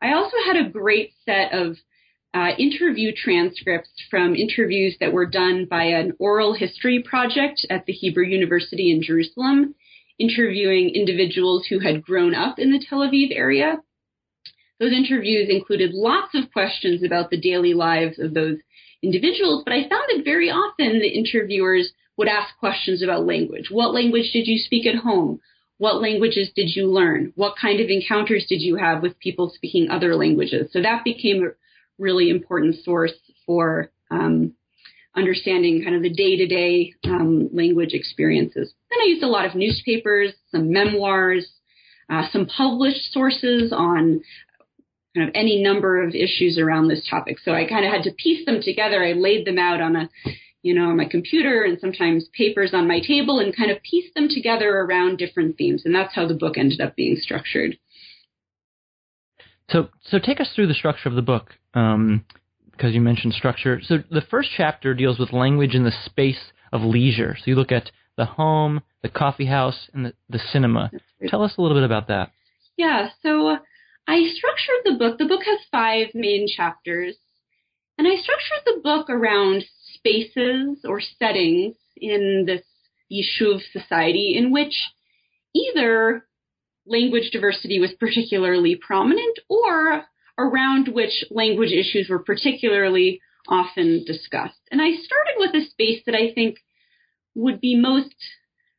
I 0.00 0.14
also 0.14 0.36
had 0.46 0.56
a 0.56 0.70
great 0.70 1.12
set 1.24 1.52
of 1.52 1.76
uh, 2.34 2.50
interview 2.58 3.12
transcripts 3.14 3.90
from 4.10 4.34
interviews 4.34 4.96
that 4.98 5.12
were 5.12 5.26
done 5.26 5.66
by 5.70 5.84
an 5.84 6.12
oral 6.18 6.52
history 6.52 7.02
project 7.08 7.64
at 7.70 7.86
the 7.86 7.92
Hebrew 7.92 8.24
University 8.24 8.90
in 8.90 9.02
Jerusalem, 9.02 9.74
interviewing 10.18 10.90
individuals 10.90 11.66
who 11.68 11.78
had 11.78 12.02
grown 12.02 12.34
up 12.34 12.58
in 12.58 12.72
the 12.72 12.84
Tel 12.88 13.00
Aviv 13.00 13.28
area. 13.30 13.76
Those 14.80 14.92
interviews 14.92 15.48
included 15.48 15.92
lots 15.94 16.34
of 16.34 16.52
questions 16.52 17.04
about 17.04 17.30
the 17.30 17.40
daily 17.40 17.72
lives 17.72 18.18
of 18.18 18.34
those 18.34 18.58
individuals, 19.00 19.62
but 19.64 19.72
I 19.72 19.88
found 19.88 20.04
that 20.08 20.24
very 20.24 20.50
often 20.50 20.98
the 20.98 21.08
interviewers 21.08 21.92
would 22.16 22.28
ask 22.28 22.56
questions 22.58 23.02
about 23.02 23.26
language. 23.26 23.68
What 23.70 23.94
language 23.94 24.30
did 24.32 24.48
you 24.48 24.58
speak 24.58 24.86
at 24.86 24.96
home? 24.96 25.40
What 25.78 26.00
languages 26.00 26.50
did 26.54 26.74
you 26.74 26.86
learn? 26.86 27.32
What 27.36 27.54
kind 27.60 27.80
of 27.80 27.88
encounters 27.88 28.46
did 28.48 28.60
you 28.60 28.76
have 28.76 29.02
with 29.02 29.18
people 29.18 29.52
speaking 29.54 29.88
other 29.88 30.16
languages? 30.16 30.72
So 30.72 30.82
that 30.82 31.04
became 31.04 31.44
a 31.44 31.50
really 31.98 32.30
important 32.30 32.76
source 32.82 33.14
for 33.46 33.90
um, 34.10 34.52
understanding 35.16 35.82
kind 35.82 35.94
of 35.94 36.02
the 36.02 36.10
day-to-day 36.10 36.94
um, 37.04 37.48
language 37.52 37.92
experiences. 37.92 38.74
Then 38.90 39.00
I 39.00 39.08
used 39.08 39.22
a 39.22 39.28
lot 39.28 39.46
of 39.46 39.54
newspapers, 39.54 40.32
some 40.50 40.70
memoirs, 40.72 41.46
uh, 42.10 42.24
some 42.32 42.46
published 42.46 43.12
sources 43.12 43.72
on 43.72 44.20
kind 45.14 45.28
of 45.28 45.34
any 45.34 45.62
number 45.62 46.02
of 46.02 46.14
issues 46.14 46.58
around 46.58 46.88
this 46.88 47.06
topic. 47.08 47.38
So 47.38 47.52
I 47.52 47.66
kind 47.66 47.84
of 47.84 47.92
had 47.92 48.02
to 48.04 48.10
piece 48.12 48.44
them 48.44 48.60
together. 48.60 49.04
I 49.04 49.12
laid 49.12 49.46
them 49.46 49.58
out 49.58 49.80
on 49.80 49.94
a, 49.94 50.08
you 50.62 50.74
know, 50.74 50.86
on 50.86 50.96
my 50.96 51.04
computer 51.04 51.62
and 51.62 51.78
sometimes 51.80 52.28
papers 52.36 52.74
on 52.74 52.88
my 52.88 53.00
table 53.00 53.38
and 53.38 53.56
kind 53.56 53.70
of 53.70 53.82
piece 53.82 54.12
them 54.14 54.28
together 54.28 54.70
around 54.70 55.18
different 55.18 55.56
themes. 55.56 55.82
And 55.84 55.94
that's 55.94 56.14
how 56.14 56.26
the 56.26 56.34
book 56.34 56.58
ended 56.58 56.80
up 56.80 56.96
being 56.96 57.16
structured. 57.16 57.78
So, 59.70 59.88
so 60.02 60.18
take 60.18 60.40
us 60.40 60.50
through 60.54 60.66
the 60.66 60.74
structure 60.74 61.08
of 61.08 61.14
the 61.14 61.22
book, 61.22 61.54
um, 61.74 62.24
because 62.70 62.94
you 62.94 63.00
mentioned 63.00 63.34
structure. 63.34 63.80
So 63.82 63.98
the 64.10 64.22
first 64.30 64.50
chapter 64.56 64.94
deals 64.94 65.18
with 65.18 65.32
language 65.32 65.74
in 65.74 65.84
the 65.84 65.92
space 66.04 66.52
of 66.72 66.82
leisure. 66.82 67.36
So 67.38 67.44
you 67.46 67.54
look 67.54 67.72
at 67.72 67.90
the 68.16 68.24
home, 68.24 68.82
the 69.02 69.08
coffee 69.08 69.46
house, 69.46 69.88
and 69.92 70.06
the, 70.06 70.14
the 70.28 70.40
cinema. 70.52 70.90
Tell 71.28 71.42
us 71.42 71.54
a 71.56 71.62
little 71.62 71.76
bit 71.76 71.84
about 71.84 72.08
that. 72.08 72.30
Yeah. 72.76 73.08
So 73.22 73.58
I 74.08 74.32
structured 74.34 74.84
the 74.84 74.96
book. 74.98 75.18
The 75.18 75.26
book 75.26 75.42
has 75.44 75.60
five 75.70 76.08
main 76.14 76.46
chapters, 76.48 77.16
and 77.96 78.06
I 78.06 78.16
structured 78.16 78.64
the 78.66 78.80
book 78.82 79.08
around 79.08 79.64
spaces 79.94 80.84
or 80.84 81.00
settings 81.00 81.76
in 81.96 82.44
this 82.46 82.62
Yishuv 83.12 83.60
society 83.72 84.34
in 84.36 84.50
which 84.50 84.74
either 85.54 86.26
language 86.86 87.30
diversity 87.32 87.78
was 87.78 87.92
particularly 87.98 88.76
prominent 88.76 89.38
or 89.48 90.04
around 90.38 90.88
which 90.88 91.24
language 91.30 91.72
issues 91.72 92.08
were 92.08 92.18
particularly 92.18 93.20
often 93.48 94.04
discussed. 94.06 94.60
And 94.70 94.80
I 94.80 94.92
started 94.92 95.34
with 95.36 95.54
a 95.54 95.68
space 95.70 96.02
that 96.06 96.14
I 96.14 96.32
think 96.32 96.58
would 97.34 97.60
be 97.60 97.76
most 97.76 98.14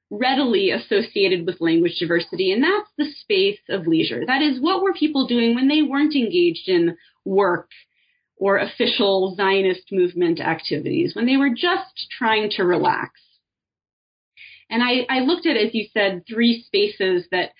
readily 0.10 0.72
associated 0.72 1.46
with 1.46 1.62
language 1.62 1.98
diversity, 2.00 2.52
and 2.52 2.64
that's 2.64 2.90
the 2.98 3.12
space 3.22 3.60
of 3.70 3.88
leisure. 3.88 4.24
That 4.26 4.42
is, 4.42 4.60
what 4.60 4.82
were 4.82 4.94
people 4.94 5.28
doing 5.28 5.56
when 5.56 5.68
they 5.68 5.82
weren't 5.82 6.16
engaged 6.16 6.68
in 6.68 6.98
work 7.26 7.70
or 8.38 8.58
official 8.58 9.34
Zionist 9.36 9.92
movement 9.92 10.40
activities, 10.40 11.16
when 11.16 11.26
they 11.26 11.38
were 11.38 11.50
just 11.50 12.08
trying 12.18 12.50
to 12.52 12.64
relax? 12.64 13.20
And 14.70 14.84
I, 14.84 15.06
I 15.10 15.20
looked 15.22 15.46
at, 15.46 15.58
as 15.58 15.74
you 15.74 15.88
said, 15.94 16.24
three 16.28 16.64
spaces 16.66 17.26
that 17.32 17.52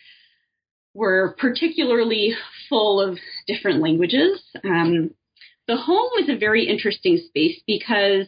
were 0.96 1.36
particularly 1.38 2.34
full 2.70 3.00
of 3.00 3.20
different 3.46 3.82
languages. 3.82 4.42
Um, 4.64 5.12
the 5.68 5.78
home 5.78 6.10
was 6.16 6.30
a 6.30 6.38
very 6.38 6.68
interesting 6.68 7.18
space 7.28 7.62
because 7.68 8.28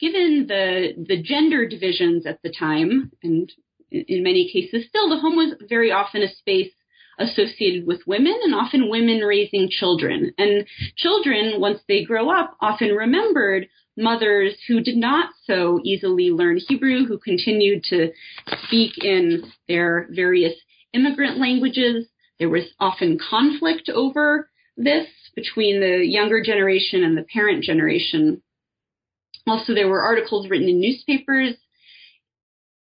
given 0.00 0.46
the 0.48 1.04
the 1.08 1.20
gender 1.20 1.66
divisions 1.68 2.24
at 2.24 2.40
the 2.42 2.52
time, 2.56 3.10
and 3.22 3.52
in 3.90 4.22
many 4.22 4.50
cases 4.50 4.88
still, 4.88 5.10
the 5.10 5.18
home 5.18 5.36
was 5.36 5.54
very 5.68 5.90
often 5.90 6.22
a 6.22 6.34
space 6.34 6.70
associated 7.18 7.86
with 7.86 8.06
women 8.06 8.34
and 8.42 8.54
often 8.54 8.90
women 8.90 9.20
raising 9.20 9.68
children. 9.70 10.32
And 10.36 10.66
children, 10.96 11.60
once 11.60 11.80
they 11.86 12.04
grow 12.04 12.28
up, 12.30 12.56
often 12.60 12.90
remembered 12.90 13.68
mothers 13.96 14.54
who 14.66 14.80
did 14.80 14.96
not 14.96 15.30
so 15.44 15.80
easily 15.84 16.30
learn 16.30 16.58
Hebrew, 16.66 17.06
who 17.06 17.18
continued 17.18 17.84
to 17.84 18.10
speak 18.66 18.98
in 18.98 19.44
their 19.68 20.08
various 20.10 20.54
immigrant 20.94 21.38
languages. 21.38 22.06
There 22.38 22.48
was 22.48 22.64
often 22.80 23.18
conflict 23.18 23.88
over 23.88 24.48
this 24.76 25.06
between 25.34 25.80
the 25.80 26.04
younger 26.04 26.42
generation 26.42 27.04
and 27.04 27.16
the 27.16 27.26
parent 27.32 27.64
generation. 27.64 28.42
Also, 29.46 29.74
there 29.74 29.88
were 29.88 30.02
articles 30.02 30.48
written 30.48 30.68
in 30.68 30.80
newspapers 30.80 31.54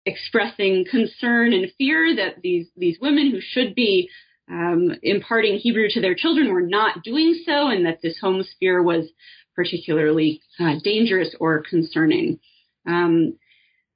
expressing 0.06 0.84
concern 0.90 1.52
and 1.52 1.70
fear 1.76 2.16
that 2.16 2.40
these 2.42 2.68
these 2.76 2.98
women 3.00 3.30
who 3.30 3.40
should 3.40 3.74
be 3.74 4.08
um, 4.50 4.92
imparting 5.02 5.56
Hebrew 5.56 5.88
to 5.90 6.00
their 6.00 6.14
children 6.14 6.52
were 6.52 6.62
not 6.62 7.02
doing 7.02 7.40
so, 7.46 7.68
and 7.68 7.86
that 7.86 8.00
this 8.02 8.18
home 8.18 8.42
sphere 8.42 8.82
was 8.82 9.06
particularly 9.54 10.40
uh, 10.58 10.74
dangerous 10.82 11.34
or 11.38 11.62
concerning. 11.68 12.40
Um, 12.86 13.38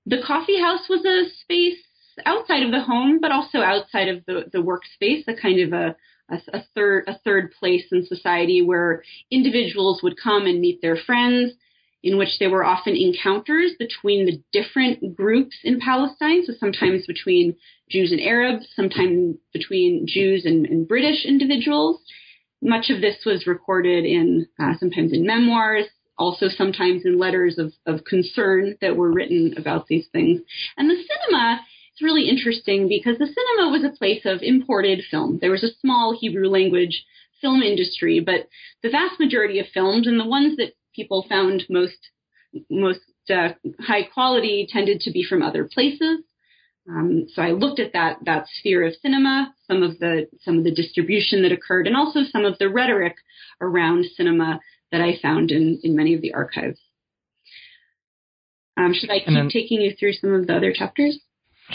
the 0.07 0.23
coffee 0.27 0.61
house 0.61 0.89
was 0.89 1.05
a 1.05 1.31
space 1.41 1.83
outside 2.27 2.63
of 2.63 2.71
the 2.71 2.83
home, 2.83 3.19
but 3.21 3.33
also 3.33 3.59
outside 3.59 4.09
of 4.09 4.25
the, 4.27 4.45
the 4.53 4.59
workspace, 4.59 5.25
a 5.29 5.41
kind 5.41 5.61
of 5.61 5.73
a, 5.73 5.97
a, 6.31 6.41
a, 6.59 6.65
third 6.75 7.05
a 7.09 7.19
third 7.25 7.53
place 7.59 7.85
in 7.93 8.05
society 8.07 8.63
where 8.63 9.03
individuals 9.31 10.03
would 10.03 10.17
come 10.23 10.47
and 10.47 10.61
meet 10.61 10.81
their 10.83 10.97
friends, 10.97 11.53
in 12.03 12.19
which 12.19 12.39
there 12.39 12.51
were 12.51 12.65
often 12.65 12.95
encounters 12.95 13.73
between 13.79 14.27
the 14.27 14.43
different 14.53 15.17
groups 15.17 15.57
in 15.65 15.81
Palestine. 15.81 16.45
So 16.45 16.53
sometimes 16.61 17.07
between 17.07 17.57
Jews 17.91 18.13
and 18.13 18.21
Arabs, 18.21 18.67
sometimes 18.77 19.37
between 19.53 20.07
Jews 20.07 20.45
and, 20.45 20.67
and 20.67 20.87
British 20.87 21.25
individuals. 21.25 22.01
Much 22.63 22.91
of 22.91 23.01
this 23.01 23.17
was 23.25 23.47
recorded 23.47 24.05
in 24.05 24.47
uh, 24.59 24.73
sometimes 24.79 25.13
in 25.13 25.27
memoirs, 25.27 25.87
also 26.19 26.49
sometimes 26.49 27.05
in 27.05 27.19
letters 27.19 27.59
of, 27.59 27.73
of 27.87 28.05
concern 28.05 28.77
that 28.81 28.97
were 28.97 29.13
written 29.13 29.55
about 29.57 29.87
these 29.87 30.07
things. 30.13 30.41
And 30.77 30.89
the 30.89 30.97
cinema 30.97 31.61
it's 31.95 32.03
really 32.03 32.29
interesting 32.29 32.89
because 32.89 33.19
the 33.19 33.27
cinema 33.27 33.71
was 33.71 33.85
a 33.85 33.97
place 33.97 34.23
of 34.25 34.43
imported 34.43 35.05
film. 35.09 35.39
There 35.41 35.53
was 35.53 35.63
a 35.63 35.75
small 35.81 36.17
Hebrew 36.19 36.49
language 36.49 37.05
film 37.41 37.63
industry, 37.63 38.19
but 38.19 38.49
the 38.83 38.91
vast 38.91 39.21
majority 39.21 39.61
of 39.61 39.67
films 39.73 40.09
and 40.09 40.19
the 40.19 40.27
ones 40.27 40.57
that 40.57 40.73
people 40.95 41.25
found 41.29 41.63
most 41.71 42.11
most 42.69 43.01
uh, 43.31 43.51
high 43.81 44.03
quality 44.03 44.67
tended 44.69 45.01
to 45.01 45.13
be 45.13 45.25
from 45.25 45.43
other 45.43 45.69
places. 45.73 46.19
Um, 46.89 47.27
so 47.33 47.43
I 47.43 47.53
looked 47.53 47.79
at 47.79 47.93
that 47.93 48.19
that 48.25 48.47
sphere 48.49 48.85
of 48.85 48.95
cinema, 49.01 49.55
some 49.69 49.85
of 49.85 50.01
the 50.01 50.27
some 50.43 50.59
of 50.59 50.65
the 50.65 50.75
distribution 50.75 51.43
that 51.43 51.53
occurred, 51.53 51.87
and 51.87 51.97
also 51.97 52.21
some 52.25 52.45
of 52.45 52.59
the 52.59 52.69
rhetoric 52.69 53.15
around 53.61 54.05
cinema 54.17 54.59
that 54.91 55.01
I 55.01 55.17
found 55.23 55.53
in 55.53 55.79
in 55.85 55.95
many 55.95 56.15
of 56.15 56.23
the 56.23 56.35
archives. 56.35 56.81
Um, 58.77 58.93
should 58.93 59.11
I 59.11 59.21
keep 59.21 59.29
then, 59.29 59.49
taking 59.49 59.81
you 59.81 59.95
through 59.95 60.15
some 60.15 60.35
of 60.35 60.49
the 60.49 60.57
other 60.57 60.73
chapters? 60.73 61.21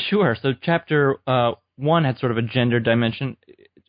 Sure. 0.08 0.36
So 0.42 0.54
chapter 0.62 1.18
uh, 1.28 1.54
one 1.78 2.04
had 2.04 2.18
sort 2.20 2.32
of 2.32 2.38
a 2.38 2.42
gender 2.42 2.80
dimension. 2.80 3.38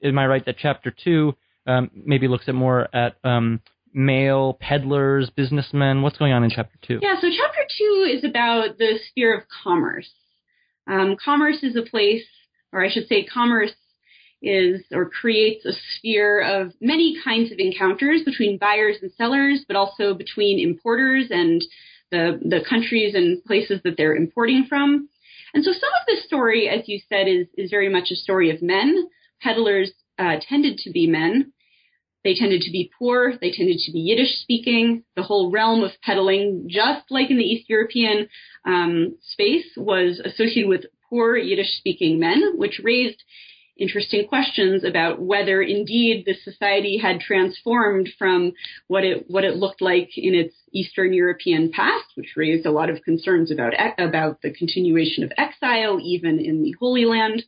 Am 0.02 0.19
I 0.19 0.26
right 0.26 0.45
that 0.47 0.57
chapter 0.59 0.90
two 0.93 1.35
um, 1.67 1.90
maybe 1.95 2.29
looks 2.29 2.49
at 2.49 2.55
more 2.55 2.88
at 2.95 3.17
um, 3.25 3.61
male 3.93 4.57
peddlers, 4.61 5.31
businessmen? 5.31 6.02
What's 6.02 6.19
going 6.19 6.33
on 6.33 6.45
in 6.45 6.50
chapter 6.50 6.79
two? 6.83 7.00
Yeah. 7.02 7.17
So 7.21 7.29
chapter 7.29 7.62
two 7.76 8.11
is 8.11 8.25
about 8.25 8.79
the 8.79 8.99
sphere 9.11 9.37
of 9.37 9.45
commerce. 9.62 10.11
Um, 10.87 11.17
commerce 11.23 11.62
is 11.62 11.76
a 11.76 11.83
place, 11.83 12.25
or 12.73 12.85
I 12.85 12.90
should 12.90 13.07
say, 13.09 13.25
commerce 13.25 13.73
is 14.43 14.83
or 14.90 15.09
creates 15.09 15.67
a 15.67 15.73
sphere 15.97 16.40
of 16.40 16.73
many 16.81 17.17
kinds 17.23 17.52
of 17.52 17.59
encounters 17.59 18.23
between 18.25 18.59
buyers 18.59 18.97
and 19.02 19.12
sellers, 19.12 19.64
but 19.67 19.76
also 19.76 20.14
between 20.14 20.59
importers 20.59 21.26
and 21.31 21.62
the 22.11 22.40
the 22.43 22.61
countries 22.69 23.14
and 23.14 23.45
places 23.45 23.81
that 23.85 23.97
they're 23.97 24.17
importing 24.17 24.67
from. 24.69 25.09
And 25.54 25.64
so 25.64 25.73
some 25.73 25.90
of 26.00 26.07
this 26.07 26.25
story, 26.25 26.69
as 26.69 26.88
you 26.88 27.00
said, 27.09 27.26
is, 27.26 27.47
is 27.57 27.71
very 27.71 27.88
much 27.88 28.11
a 28.11 28.16
story 28.16 28.50
of 28.50 28.62
men. 28.62 29.09
Peddlers 29.42 29.92
uh, 30.19 30.37
tended 30.49 30.78
to 30.78 30.90
be 30.90 31.07
men. 31.07 31.52
They 32.23 32.35
tended 32.35 32.61
to 32.62 32.71
be 32.71 32.90
poor. 32.99 33.33
They 33.40 33.50
tended 33.50 33.78
to 33.78 33.92
be 33.92 34.00
Yiddish 34.00 34.40
speaking. 34.42 35.04
The 35.16 35.23
whole 35.23 35.50
realm 35.50 35.83
of 35.83 35.92
peddling, 36.02 36.66
just 36.69 37.11
like 37.11 37.30
in 37.30 37.38
the 37.38 37.45
East 37.45 37.71
European 37.71 38.28
um, 38.66 39.16
space, 39.23 39.66
was 39.76 40.21
associated 40.23 40.69
with 40.69 40.85
poor 41.09 41.37
Yiddish 41.37 41.78
speaking 41.78 42.21
men, 42.21 42.52
which 42.57 42.80
raised 42.85 43.23
interesting 43.80 44.28
questions 44.28 44.84
about 44.84 45.20
whether 45.20 45.62
indeed 45.62 46.25
the 46.26 46.34
society 46.44 46.99
had 46.99 47.18
transformed 47.18 48.08
from 48.18 48.52
what 48.87 49.04
it 49.04 49.25
what 49.28 49.44
it 49.44 49.56
looked 49.56 49.80
like 49.80 50.10
in 50.16 50.34
its 50.34 50.54
Eastern 50.72 51.12
European 51.12 51.72
past, 51.72 52.06
which 52.14 52.34
raised 52.37 52.66
a 52.66 52.70
lot 52.70 52.90
of 52.90 53.02
concerns 53.02 53.50
about 53.50 53.72
about 53.99 54.42
the 54.42 54.52
continuation 54.52 55.25
of 55.25 55.32
exile 55.37 55.99
even 56.00 56.38
in 56.38 56.62
the 56.62 56.75
Holy 56.78 57.06
Land. 57.06 57.44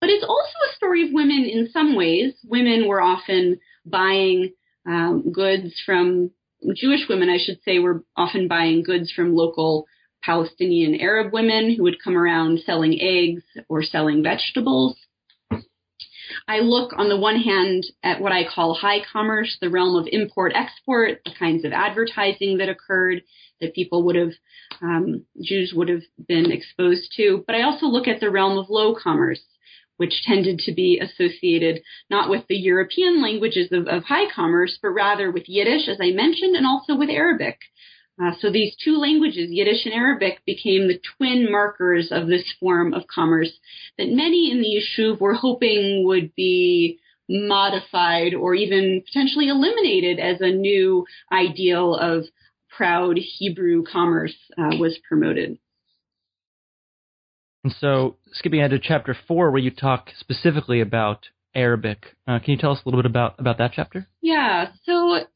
But 0.00 0.10
it's 0.10 0.24
also 0.24 0.58
a 0.70 0.76
story 0.76 1.06
of 1.06 1.12
women 1.12 1.44
in 1.44 1.68
some 1.72 1.96
ways. 1.96 2.34
Women 2.44 2.86
were 2.86 3.00
often 3.00 3.58
buying 3.84 4.52
um, 4.86 5.32
goods 5.32 5.74
from 5.84 6.30
Jewish 6.74 7.08
women, 7.08 7.28
I 7.28 7.38
should 7.38 7.58
say, 7.64 7.78
were 7.78 8.04
often 8.16 8.48
buying 8.48 8.82
goods 8.82 9.10
from 9.12 9.34
local 9.34 9.86
Palestinian 10.24 11.00
Arab 11.00 11.32
women 11.32 11.74
who 11.74 11.84
would 11.84 12.02
come 12.02 12.16
around 12.16 12.60
selling 12.60 12.98
eggs 13.00 13.42
or 13.68 13.82
selling 13.82 14.22
vegetables. 14.22 14.96
I 16.48 16.58
look 16.58 16.92
on 16.96 17.08
the 17.08 17.16
one 17.16 17.40
hand 17.40 17.84
at 18.02 18.20
what 18.20 18.32
I 18.32 18.44
call 18.48 18.74
high 18.74 19.00
commerce, 19.12 19.56
the 19.60 19.70
realm 19.70 19.96
of 19.96 20.08
import 20.10 20.52
export, 20.54 21.20
the 21.24 21.34
kinds 21.38 21.64
of 21.64 21.72
advertising 21.72 22.58
that 22.58 22.68
occurred 22.68 23.22
that 23.60 23.74
people 23.74 24.02
would 24.04 24.16
have, 24.16 24.32
um, 24.82 25.24
Jews 25.42 25.72
would 25.74 25.88
have 25.88 26.02
been 26.28 26.52
exposed 26.52 27.12
to. 27.16 27.44
But 27.46 27.56
I 27.56 27.62
also 27.62 27.86
look 27.86 28.08
at 28.08 28.20
the 28.20 28.30
realm 28.30 28.58
of 28.58 28.70
low 28.70 28.94
commerce, 28.94 29.40
which 29.96 30.22
tended 30.24 30.58
to 30.60 30.72
be 30.72 31.00
associated 31.00 31.82
not 32.10 32.28
with 32.28 32.46
the 32.48 32.56
European 32.56 33.22
languages 33.22 33.72
of, 33.72 33.86
of 33.86 34.04
high 34.04 34.30
commerce, 34.30 34.78
but 34.82 34.90
rather 34.90 35.30
with 35.30 35.48
Yiddish, 35.48 35.88
as 35.88 35.98
I 36.00 36.10
mentioned, 36.10 36.56
and 36.56 36.66
also 36.66 36.96
with 36.96 37.08
Arabic. 37.08 37.58
Uh, 38.22 38.32
so 38.40 38.50
these 38.50 38.74
two 38.82 38.96
languages, 38.96 39.50
Yiddish 39.50 39.84
and 39.84 39.92
Arabic, 39.92 40.40
became 40.46 40.88
the 40.88 41.00
twin 41.16 41.50
markers 41.50 42.08
of 42.10 42.28
this 42.28 42.44
form 42.58 42.94
of 42.94 43.06
commerce 43.08 43.52
that 43.98 44.08
many 44.08 44.50
in 44.50 44.62
the 44.62 44.80
Yishuv 44.80 45.20
were 45.20 45.34
hoping 45.34 46.04
would 46.06 46.34
be 46.34 46.98
modified 47.28 48.32
or 48.34 48.54
even 48.54 49.02
potentially 49.04 49.48
eliminated 49.48 50.18
as 50.18 50.40
a 50.40 50.50
new 50.50 51.04
ideal 51.30 51.94
of 51.94 52.24
proud 52.74 53.18
Hebrew 53.18 53.84
commerce 53.84 54.34
uh, 54.56 54.76
was 54.78 54.98
promoted. 55.06 55.58
And 57.64 57.74
so, 57.80 58.16
skipping 58.32 58.60
ahead 58.60 58.70
to 58.70 58.78
chapter 58.78 59.16
four, 59.26 59.50
where 59.50 59.60
you 59.60 59.72
talk 59.72 60.10
specifically 60.20 60.80
about 60.80 61.26
Arabic, 61.54 62.04
uh, 62.28 62.38
can 62.38 62.52
you 62.52 62.58
tell 62.58 62.70
us 62.72 62.78
a 62.84 62.88
little 62.88 63.02
bit 63.02 63.10
about, 63.10 63.34
about 63.40 63.58
that 63.58 63.72
chapter? 63.74 64.06
Yeah. 64.22 64.68
So 64.84 65.26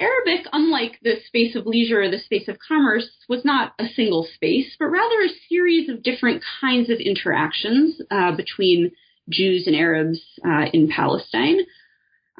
Arabic, 0.00 0.46
unlike 0.52 0.98
the 1.02 1.16
space 1.26 1.56
of 1.56 1.66
leisure 1.66 2.02
or 2.02 2.10
the 2.10 2.20
space 2.20 2.46
of 2.46 2.58
commerce, 2.66 3.08
was 3.28 3.44
not 3.44 3.74
a 3.78 3.88
single 3.88 4.26
space, 4.34 4.76
but 4.78 4.86
rather 4.86 5.22
a 5.22 5.48
series 5.48 5.88
of 5.88 6.02
different 6.02 6.42
kinds 6.60 6.88
of 6.88 6.98
interactions 6.98 8.00
uh, 8.10 8.32
between 8.36 8.92
Jews 9.28 9.66
and 9.66 9.74
Arabs 9.74 10.20
uh, 10.46 10.66
in 10.72 10.88
Palestine. 10.88 11.60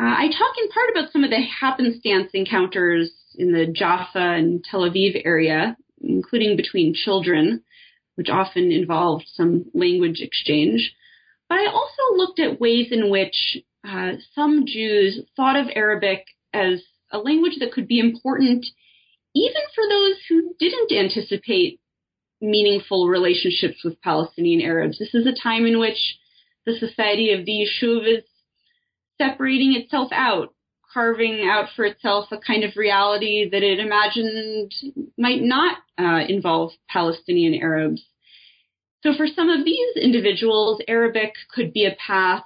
Uh, 0.01 0.05
I 0.05 0.29
talk 0.29 0.55
in 0.63 0.69
part 0.69 0.91
about 0.91 1.13
some 1.13 1.25
of 1.25 1.31
the 1.31 1.43
happenstance 1.43 2.31
encounters 2.33 3.11
in 3.37 3.53
the 3.53 3.67
Jaffa 3.67 4.19
and 4.19 4.63
Tel 4.63 4.83
Aviv 4.83 5.21
area, 5.25 5.77
including 6.01 6.57
between 6.57 6.95
children, 6.95 7.63
which 8.15 8.29
often 8.29 8.71
involved 8.71 9.25
some 9.33 9.65
language 9.75 10.21
exchange. 10.21 10.95
But 11.49 11.59
I 11.59 11.67
also 11.67 12.17
looked 12.17 12.39
at 12.39 12.61
ways 12.61 12.89
in 12.93 13.11
which 13.11 13.59
uh, 13.89 14.13
some 14.35 14.65
Jews 14.67 15.21
thought 15.35 15.57
of 15.57 15.67
Arabic 15.75 16.25
as 16.53 16.83
a 17.13 17.19
language 17.19 17.57
that 17.61 17.73
could 17.73 17.89
be 17.89 18.01
important 18.01 18.67
even 19.35 19.63
for 19.75 19.85
those 19.89 20.17
who 20.29 20.55
didn't 20.59 20.93
anticipate 20.93 21.81
meaningful 22.41 23.09
relationships 23.09 23.83
with 23.85 24.01
Palestinian 24.01 24.61
Arabs. 24.63 24.99
This 24.99 25.15
is 25.15 25.27
a 25.27 25.43
time 25.43 25.67
in 25.67 25.79
which 25.79 26.19
the 26.67 26.75
society 26.79 27.33
of 27.33 27.45
the 27.45 27.67
Yishuv 27.67 28.19
is 28.19 28.25
separating 29.21 29.75
itself 29.75 30.11
out, 30.13 30.55
carving 30.93 31.49
out 31.49 31.69
for 31.75 31.85
itself 31.85 32.31
a 32.31 32.39
kind 32.39 32.65
of 32.65 32.77
reality 32.77 33.49
that 33.51 33.63
it 33.63 33.81
imagined 33.81 34.73
might 35.17 35.43
not 35.43 35.79
uh, 35.99 36.25
involve 36.29 36.73
Palestinian 36.89 37.55
Arabs. 37.55 38.03
So 39.03 39.15
for 39.17 39.27
some 39.27 39.49
of 39.49 39.65
these 39.65 39.97
individuals, 39.97 40.81
Arabic 40.89 41.33
could 41.55 41.73
be 41.73 41.85
a 41.87 41.97
path 42.05 42.45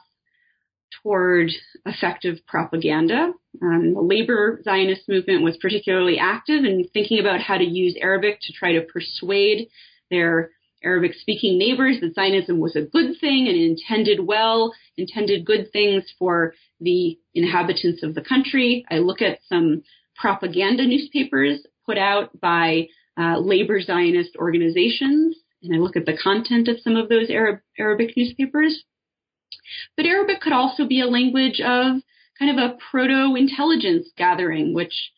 toward 1.02 1.50
effective 1.86 2.38
propaganda. 2.46 3.32
Um, 3.60 3.94
the 3.94 4.00
labor 4.00 4.60
Zionist 4.64 5.08
movement 5.08 5.42
was 5.42 5.56
particularly 5.58 6.18
active 6.18 6.64
in 6.64 6.88
thinking 6.92 7.18
about 7.18 7.40
how 7.40 7.58
to 7.58 7.64
use 7.64 7.96
Arabic 8.00 8.38
to 8.42 8.52
try 8.52 8.72
to 8.72 8.82
persuade 8.82 9.68
their 10.10 10.50
Arabic 10.84 11.14
speaking 11.14 11.58
neighbors 11.58 11.98
that 12.00 12.14
Zionism 12.14 12.58
was 12.58 12.76
a 12.76 12.82
good 12.82 13.18
thing 13.20 13.46
and 13.48 13.56
intended 13.56 14.26
well, 14.26 14.72
intended 14.96 15.44
good 15.44 15.70
things 15.72 16.04
for 16.18 16.54
the 16.80 17.18
inhabitants 17.34 18.02
of 18.02 18.14
the 18.14 18.22
country. 18.22 18.84
I 18.90 18.98
look 18.98 19.22
at 19.22 19.38
some 19.48 19.82
propaganda 20.16 20.86
newspapers 20.86 21.60
put 21.86 21.98
out 21.98 22.38
by 22.40 22.88
uh, 23.18 23.38
labor 23.38 23.80
Zionist 23.80 24.36
organizations, 24.36 25.36
and 25.62 25.74
I 25.74 25.78
look 25.78 25.96
at 25.96 26.06
the 26.06 26.16
content 26.16 26.68
of 26.68 26.80
some 26.80 26.96
of 26.96 27.08
those 27.08 27.30
Arab, 27.30 27.60
Arabic 27.78 28.16
newspapers. 28.16 28.82
But 29.96 30.06
Arabic 30.06 30.40
could 30.40 30.52
also 30.52 30.86
be 30.86 31.00
a 31.00 31.06
language 31.06 31.60
of 31.60 32.02
kind 32.38 32.50
of 32.50 32.58
a 32.58 32.76
proto 32.90 33.34
intelligence 33.36 34.08
gathering, 34.16 34.74
which 34.74 35.12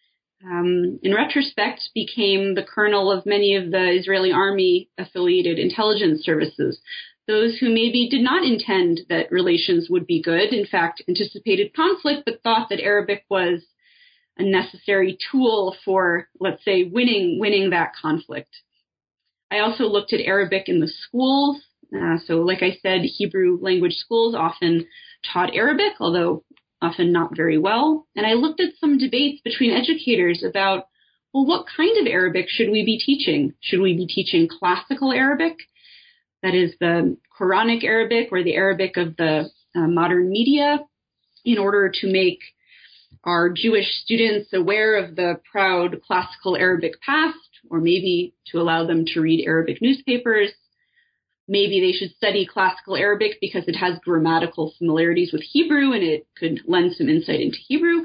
um, 0.45 0.99
in 1.03 1.15
retrospect 1.15 1.91
became 1.95 2.55
the 2.55 2.63
kernel 2.63 3.11
of 3.11 3.25
many 3.25 3.57
of 3.57 3.71
the 3.71 3.99
Israeli 3.99 4.33
army 4.33 4.91
affiliated 4.99 5.59
intelligence 5.59 6.23
services. 6.23 6.81
Those 7.27 7.59
who 7.59 7.71
maybe 7.71 8.09
did 8.11 8.21
not 8.21 8.45
intend 8.45 9.01
that 9.09 9.33
relations 9.33 9.89
would 9.89 10.07
be 10.07 10.21
good, 10.21 10.53
in 10.53 10.67
fact, 10.67 11.03
anticipated 11.09 11.75
conflict, 11.75 12.25
but 12.27 12.43
thought 12.43 12.69
that 12.69 12.83
Arabic 12.83 13.25
was 13.31 13.63
a 14.37 14.43
necessary 14.43 15.17
tool 15.31 15.75
for, 15.85 16.29
let's 16.39 16.63
say, 16.65 16.85
winning 16.85 17.39
winning 17.39 17.71
that 17.71 17.93
conflict. 18.01 18.51
I 19.51 19.61
also 19.61 19.85
looked 19.85 20.13
at 20.13 20.21
Arabic 20.21 20.69
in 20.69 20.81
the 20.81 20.89
schools 20.89 21.63
uh, 21.95 22.19
so, 22.27 22.41
like 22.41 22.63
I 22.63 22.79
said, 22.83 23.03
Hebrew 23.03 23.59
language 23.61 23.95
schools 23.95 24.35
often 24.35 24.87
taught 25.33 25.55
Arabic, 25.55 25.93
although 26.01 26.45
often 26.83 27.13
not 27.13 27.37
very 27.37 27.59
well. 27.59 28.07
And 28.17 28.27
I 28.27 28.33
looked 28.35 28.61
at 28.61 28.75
some 28.81 28.99
debates 28.99 29.41
between 29.43 29.71
educators 29.71 30.43
about, 30.43 30.89
well, 31.33 31.47
what 31.47 31.67
kind 31.77 31.97
of 31.99 32.07
Arabic 32.07 32.47
should 32.49 32.71
we 32.71 32.85
be 32.85 32.99
teaching? 32.99 33.55
Should 33.61 33.81
we 33.81 33.97
be 33.97 34.07
teaching 34.07 34.49
classical 34.49 35.13
Arabic? 35.13 35.57
That 36.43 36.55
is 36.55 36.75
the 36.81 37.17
Quranic 37.39 37.85
Arabic 37.85 38.29
or 38.31 38.43
the 38.43 38.55
Arabic 38.55 38.97
of 38.97 39.17
the 39.17 39.51
uh, 39.75 39.87
modern 39.87 40.31
media 40.31 40.81
in 41.45 41.59
order 41.59 41.91
to 42.01 42.13
make 42.13 42.41
our 43.25 43.51
Jewish 43.51 43.87
students 44.03 44.53
aware 44.53 44.97
of 44.97 45.17
the 45.17 45.41
proud 45.51 46.03
classical 46.07 46.57
Arabic 46.57 47.01
past, 47.01 47.39
or 47.71 47.81
maybe 47.81 48.35
to 48.53 48.61
allow 48.61 48.87
them 48.87 49.05
to 49.07 49.21
read 49.21 49.47
Arabic 49.47 49.81
newspapers 49.81 50.51
maybe 51.49 51.81
they 51.81 51.93
should 51.93 52.15
study 52.17 52.47
classical 52.47 52.97
Arabic 52.97 53.39
because 53.41 53.65
it 53.67 53.77
has 53.77 53.99
grammatical 54.05 54.73
similarities 54.79 55.33
with 55.33 55.43
Hebrew 55.43 55.93
and 55.93 56.03
it 56.03 56.27
could 56.39 56.61
lend 56.67 56.95
some 56.95 57.09
insight 57.09 57.41
into 57.41 57.59
Hebrew. 57.69 58.05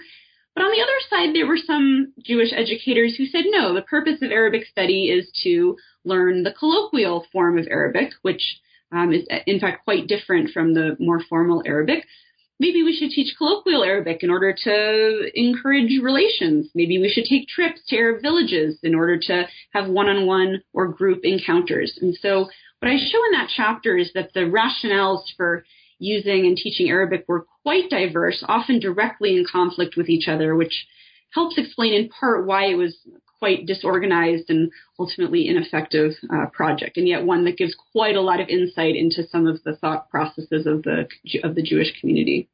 But 0.55 0.63
on 0.63 0.71
the 0.71 0.81
other 0.81 0.99
side, 1.09 1.35
there 1.35 1.47
were 1.47 1.57
some 1.57 2.13
Jewish 2.23 2.51
educators 2.53 3.15
who 3.15 3.27
said, 3.27 3.45
no, 3.47 3.73
the 3.73 3.81
purpose 3.83 4.21
of 4.21 4.31
Arabic 4.31 4.65
study 4.65 5.05
is 5.05 5.29
to 5.43 5.77
learn 6.03 6.43
the 6.43 6.53
colloquial 6.53 7.25
form 7.31 7.57
of 7.57 7.67
Arabic, 7.69 8.11
which 8.23 8.59
um, 8.91 9.13
is 9.13 9.25
in 9.45 9.59
fact 9.59 9.83
quite 9.83 10.07
different 10.07 10.49
from 10.49 10.73
the 10.73 10.97
more 10.99 11.21
formal 11.29 11.63
Arabic. 11.65 12.05
Maybe 12.59 12.83
we 12.83 12.93
should 12.93 13.11
teach 13.11 13.37
colloquial 13.37 13.85
Arabic 13.85 14.21
in 14.21 14.29
order 14.29 14.53
to 14.65 15.31
encourage 15.33 15.91
relations. 16.03 16.69
Maybe 16.75 16.99
we 16.99 17.09
should 17.09 17.23
take 17.23 17.47
trips 17.47 17.79
to 17.87 17.95
Arab 17.95 18.21
villages 18.21 18.79
in 18.83 18.95
order 18.95 19.17
to 19.17 19.47
have 19.73 19.87
one 19.87 20.09
on 20.09 20.25
one 20.25 20.61
or 20.73 20.89
group 20.89 21.21
encounters. 21.23 21.97
And 22.01 22.13
so 22.21 22.49
what 22.79 22.91
I 22.91 22.97
show 22.97 23.25
in 23.25 23.31
that 23.33 23.49
chapter 23.55 23.97
is 23.97 24.11
that 24.13 24.33
the 24.33 24.41
rationales 24.41 25.23
for 25.35 25.63
using 25.99 26.45
and 26.45 26.55
teaching 26.55 26.89
Arabic 26.89 27.25
were 27.27 27.45
quite 27.63 27.89
diverse, 27.89 28.43
often 28.47 28.79
directly 28.79 29.35
in 29.35 29.45
conflict 29.49 29.95
with 29.97 30.09
each 30.09 30.27
other, 30.27 30.55
which 30.55 30.87
helps 31.31 31.57
explain 31.57 31.93
in 31.93 32.09
part 32.09 32.45
why 32.45 32.65
it 32.65 32.75
was 32.75 32.95
quite 33.37 33.65
disorganized 33.65 34.49
and 34.49 34.71
ultimately 34.97 35.47
ineffective 35.47 36.11
uh, 36.33 36.45
project, 36.47 36.97
and 36.97 37.07
yet 37.07 37.23
one 37.23 37.45
that 37.45 37.57
gives 37.57 37.75
quite 37.91 38.15
a 38.15 38.21
lot 38.21 38.39
of 38.39 38.49
insight 38.49 38.95
into 38.95 39.27
some 39.27 39.47
of 39.47 39.61
the 39.63 39.75
thought 39.77 40.09
processes 40.09 40.65
of 40.65 40.83
the 40.83 41.07
of 41.43 41.55
the 41.55 41.63
Jewish 41.63 41.99
community. 41.99 42.49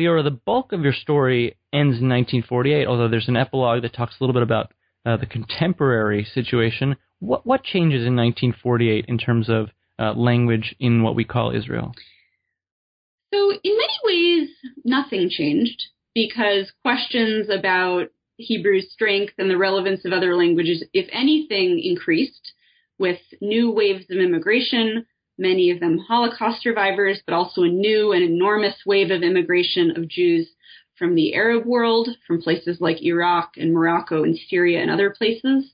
Liora, 0.00 0.22
the 0.22 0.30
bulk 0.30 0.72
of 0.72 0.82
your 0.82 0.92
story 0.92 1.56
ends 1.72 1.98
in 2.00 2.08
1948, 2.08 2.86
although 2.86 3.08
there's 3.08 3.28
an 3.28 3.36
epilogue 3.36 3.82
that 3.82 3.92
talks 3.94 4.14
a 4.18 4.24
little 4.24 4.32
bit 4.32 4.44
about 4.44 4.72
uh, 5.08 5.16
the 5.16 5.26
contemporary 5.26 6.24
situation. 6.34 6.96
What 7.20 7.46
what 7.46 7.64
changes 7.64 8.06
in 8.06 8.14
1948 8.14 9.06
in 9.08 9.18
terms 9.18 9.48
of 9.48 9.70
uh, 9.98 10.12
language 10.12 10.76
in 10.78 11.02
what 11.02 11.16
we 11.16 11.24
call 11.24 11.54
Israel? 11.56 11.94
So, 13.32 13.52
in 13.52 13.76
many 13.76 13.98
ways, 14.04 14.48
nothing 14.84 15.30
changed 15.30 15.82
because 16.14 16.70
questions 16.82 17.48
about 17.48 18.08
Hebrew's 18.38 18.92
strength 18.92 19.34
and 19.38 19.50
the 19.50 19.56
relevance 19.56 20.04
of 20.04 20.12
other 20.12 20.36
languages, 20.36 20.84
if 20.92 21.08
anything, 21.10 21.80
increased 21.82 22.52
with 22.98 23.18
new 23.40 23.70
waves 23.70 24.04
of 24.10 24.18
immigration, 24.18 25.06
many 25.38 25.70
of 25.70 25.80
them 25.80 25.98
Holocaust 25.98 26.62
survivors, 26.62 27.20
but 27.26 27.34
also 27.34 27.62
a 27.62 27.68
new 27.68 28.12
and 28.12 28.22
enormous 28.22 28.74
wave 28.84 29.10
of 29.10 29.22
immigration 29.22 29.96
of 29.96 30.08
Jews 30.08 30.48
from 30.98 31.14
the 31.14 31.34
Arab 31.34 31.64
world, 31.66 32.08
from 32.26 32.42
places 32.42 32.78
like 32.80 33.02
Iraq 33.02 33.52
and 33.56 33.72
Morocco 33.72 34.24
and 34.24 34.38
Syria 34.48 34.80
and 34.80 34.90
other 34.90 35.10
places. 35.10 35.70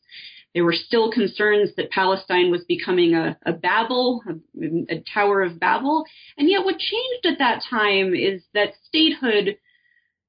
There 0.54 0.64
were 0.64 0.72
still 0.74 1.10
concerns 1.10 1.70
that 1.76 1.90
Palestine 1.90 2.50
was 2.50 2.62
becoming 2.68 3.14
a, 3.14 3.36
a 3.44 3.52
Babel, 3.52 4.22
a, 4.28 4.94
a 4.94 5.02
Tower 5.12 5.42
of 5.42 5.58
Babel. 5.58 6.04
And 6.38 6.48
yet, 6.48 6.64
what 6.64 6.78
changed 6.78 7.26
at 7.26 7.38
that 7.38 7.62
time 7.68 8.14
is 8.14 8.42
that 8.54 8.74
statehood 8.86 9.56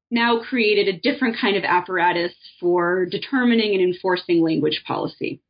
now 0.10 0.40
created 0.40 0.88
a 0.88 1.00
different 1.00 1.38
kind 1.40 1.58
of 1.58 1.64
apparatus 1.64 2.34
for 2.60 3.06
determining 3.06 3.76
and 3.76 3.84
enforcing 3.84 4.42
language 4.42 4.84
policy. 4.88 5.42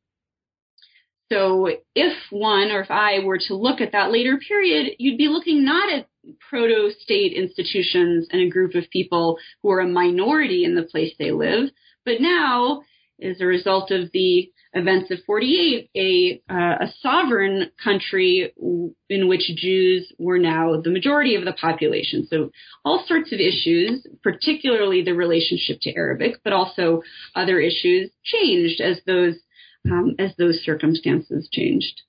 So 1.31 1.69
if 1.95 2.13
one 2.29 2.71
or 2.71 2.81
if 2.81 2.91
I 2.91 3.19
were 3.19 3.39
to 3.47 3.55
look 3.55 3.81
at 3.81 3.93
that 3.93 4.11
later 4.11 4.37
period, 4.37 4.95
you'd 4.99 5.17
be 5.17 5.27
looking 5.27 5.65
not 5.65 5.91
at 5.91 6.07
proto 6.49 6.91
state 6.99 7.33
institutions 7.33 8.27
and 8.31 8.41
a 8.41 8.49
group 8.49 8.75
of 8.75 8.89
people 8.89 9.37
who 9.61 9.71
are 9.71 9.79
a 9.79 9.87
minority 9.87 10.63
in 10.63 10.75
the 10.75 10.83
place 10.83 11.13
they 11.17 11.31
live, 11.31 11.69
but 12.05 12.21
now, 12.21 12.83
as 13.21 13.39
a 13.41 13.45
result 13.45 13.91
of 13.91 14.11
the 14.13 14.51
events 14.73 15.09
of 15.09 15.19
48, 15.25 15.89
a, 15.95 16.41
uh, 16.53 16.85
a 16.85 16.93
sovereign 16.99 17.71
country 17.81 18.53
in 19.09 19.27
which 19.27 19.49
Jews 19.55 20.11
were 20.19 20.37
now 20.37 20.81
the 20.81 20.91
majority 20.91 21.35
of 21.35 21.45
the 21.45 21.53
population. 21.53 22.27
So 22.29 22.51
all 22.83 23.05
sorts 23.07 23.31
of 23.31 23.39
issues, 23.39 24.05
particularly 24.21 25.01
the 25.01 25.13
relationship 25.13 25.77
to 25.83 25.95
Arabic, 25.95 26.35
but 26.43 26.51
also 26.51 27.01
other 27.35 27.59
issues 27.59 28.11
changed 28.23 28.81
as 28.81 28.99
those 29.07 29.35
um, 29.89 30.15
as 30.19 30.31
those 30.37 30.61
circumstances 30.63 31.47
changed. 31.51 32.01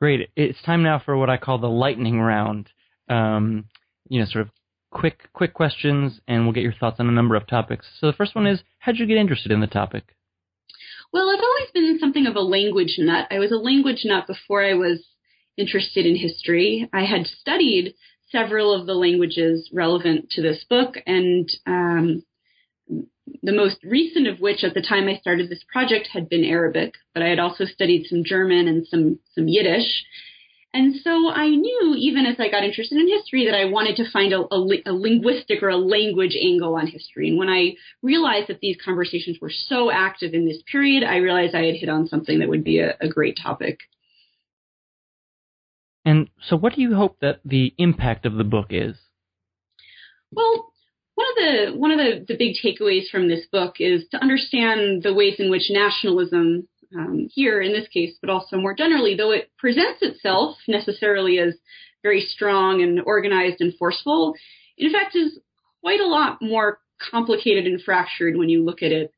Great. 0.00 0.30
It's 0.34 0.62
time 0.62 0.82
now 0.82 0.98
for 1.04 1.16
what 1.16 1.28
I 1.28 1.36
call 1.36 1.58
the 1.58 1.68
lightning 1.68 2.20
round. 2.20 2.70
Um, 3.08 3.66
you 4.08 4.18
know, 4.18 4.26
sort 4.26 4.46
of 4.46 4.50
quick, 4.90 5.28
quick 5.34 5.52
questions, 5.52 6.20
and 6.26 6.44
we'll 6.44 6.54
get 6.54 6.62
your 6.62 6.72
thoughts 6.72 7.00
on 7.00 7.08
a 7.08 7.12
number 7.12 7.36
of 7.36 7.46
topics. 7.46 7.86
So 7.98 8.06
the 8.06 8.14
first 8.14 8.34
one 8.34 8.46
is, 8.46 8.62
how'd 8.78 8.96
you 8.96 9.06
get 9.06 9.18
interested 9.18 9.52
in 9.52 9.60
the 9.60 9.66
topic? 9.66 10.16
Well, 11.12 11.28
I've 11.28 11.42
always 11.42 11.70
been 11.74 11.98
something 11.98 12.26
of 12.26 12.36
a 12.36 12.40
language 12.40 12.94
nut. 12.98 13.26
I 13.30 13.38
was 13.40 13.52
a 13.52 13.56
language 13.56 14.02
nut 14.04 14.26
before 14.26 14.64
I 14.64 14.74
was 14.74 15.04
interested 15.58 16.06
in 16.06 16.16
history. 16.16 16.88
I 16.92 17.04
had 17.04 17.26
studied 17.26 17.94
several 18.30 18.72
of 18.72 18.86
the 18.86 18.94
languages 18.94 19.68
relevant 19.72 20.30
to 20.30 20.42
this 20.42 20.64
book, 20.70 20.94
and 21.06 21.48
um, 21.66 22.22
the 23.42 23.52
most 23.52 23.76
recent 23.84 24.26
of 24.26 24.40
which 24.40 24.64
at 24.64 24.74
the 24.74 24.82
time 24.82 25.08
I 25.08 25.16
started 25.16 25.48
this 25.48 25.64
project 25.72 26.08
had 26.12 26.28
been 26.28 26.44
Arabic, 26.44 26.94
but 27.14 27.22
I 27.22 27.28
had 27.28 27.38
also 27.38 27.64
studied 27.64 28.06
some 28.06 28.24
German 28.24 28.68
and 28.68 28.86
some, 28.86 29.18
some 29.34 29.48
Yiddish. 29.48 30.04
And 30.72 30.94
so 31.02 31.30
I 31.30 31.48
knew, 31.48 31.96
even 31.98 32.26
as 32.26 32.36
I 32.38 32.48
got 32.48 32.62
interested 32.62 32.96
in 32.96 33.08
history, 33.08 33.46
that 33.46 33.56
I 33.56 33.64
wanted 33.64 33.96
to 33.96 34.10
find 34.10 34.32
a, 34.32 34.42
a, 34.54 34.82
a, 34.86 34.92
linguistic 34.92 35.64
or 35.64 35.68
a 35.68 35.76
language 35.76 36.36
angle 36.40 36.76
on 36.76 36.86
history. 36.86 37.28
And 37.28 37.38
when 37.38 37.48
I 37.48 37.72
realized 38.02 38.48
that 38.48 38.60
these 38.60 38.76
conversations 38.84 39.38
were 39.40 39.50
so 39.50 39.90
active 39.90 40.32
in 40.32 40.46
this 40.46 40.62
period, 40.70 41.02
I 41.02 41.16
realized 41.16 41.56
I 41.56 41.64
had 41.64 41.74
hit 41.74 41.88
on 41.88 42.06
something 42.06 42.38
that 42.38 42.48
would 42.48 42.62
be 42.62 42.78
a, 42.78 42.96
a 43.00 43.08
great 43.08 43.36
topic. 43.42 43.80
And 46.04 46.30
so, 46.48 46.56
what 46.56 46.74
do 46.74 46.82
you 46.82 46.94
hope 46.94 47.18
that 47.20 47.40
the 47.44 47.74
impact 47.76 48.24
of 48.24 48.34
the 48.34 48.44
book 48.44 48.68
is? 48.70 48.96
Well, 50.30 50.69
of 51.30 51.36
the 51.36 51.78
one 51.78 51.90
of 51.90 51.98
the, 51.98 52.24
the 52.26 52.36
big 52.36 52.56
takeaways 52.62 53.08
from 53.10 53.28
this 53.28 53.46
book 53.50 53.76
is 53.78 54.04
to 54.10 54.18
understand 54.18 55.02
the 55.02 55.14
ways 55.14 55.36
in 55.38 55.50
which 55.50 55.70
nationalism 55.70 56.68
um, 56.96 57.28
here 57.32 57.60
in 57.60 57.72
this 57.72 57.88
case, 57.88 58.16
but 58.20 58.30
also 58.30 58.56
more 58.56 58.74
generally, 58.74 59.14
though 59.16 59.30
it 59.30 59.50
presents 59.58 60.02
itself 60.02 60.56
necessarily 60.66 61.38
as 61.38 61.54
very 62.02 62.20
strong 62.20 62.82
and 62.82 63.00
organized 63.04 63.60
and 63.60 63.74
forceful, 63.78 64.34
in 64.76 64.92
fact 64.92 65.14
is 65.14 65.38
quite 65.80 66.00
a 66.00 66.06
lot 66.06 66.38
more 66.40 66.78
complicated 67.10 67.66
and 67.66 67.82
fractured 67.82 68.36
when 68.36 68.48
you 68.48 68.64
look 68.64 68.82
at 68.82 68.92
it 68.92 69.12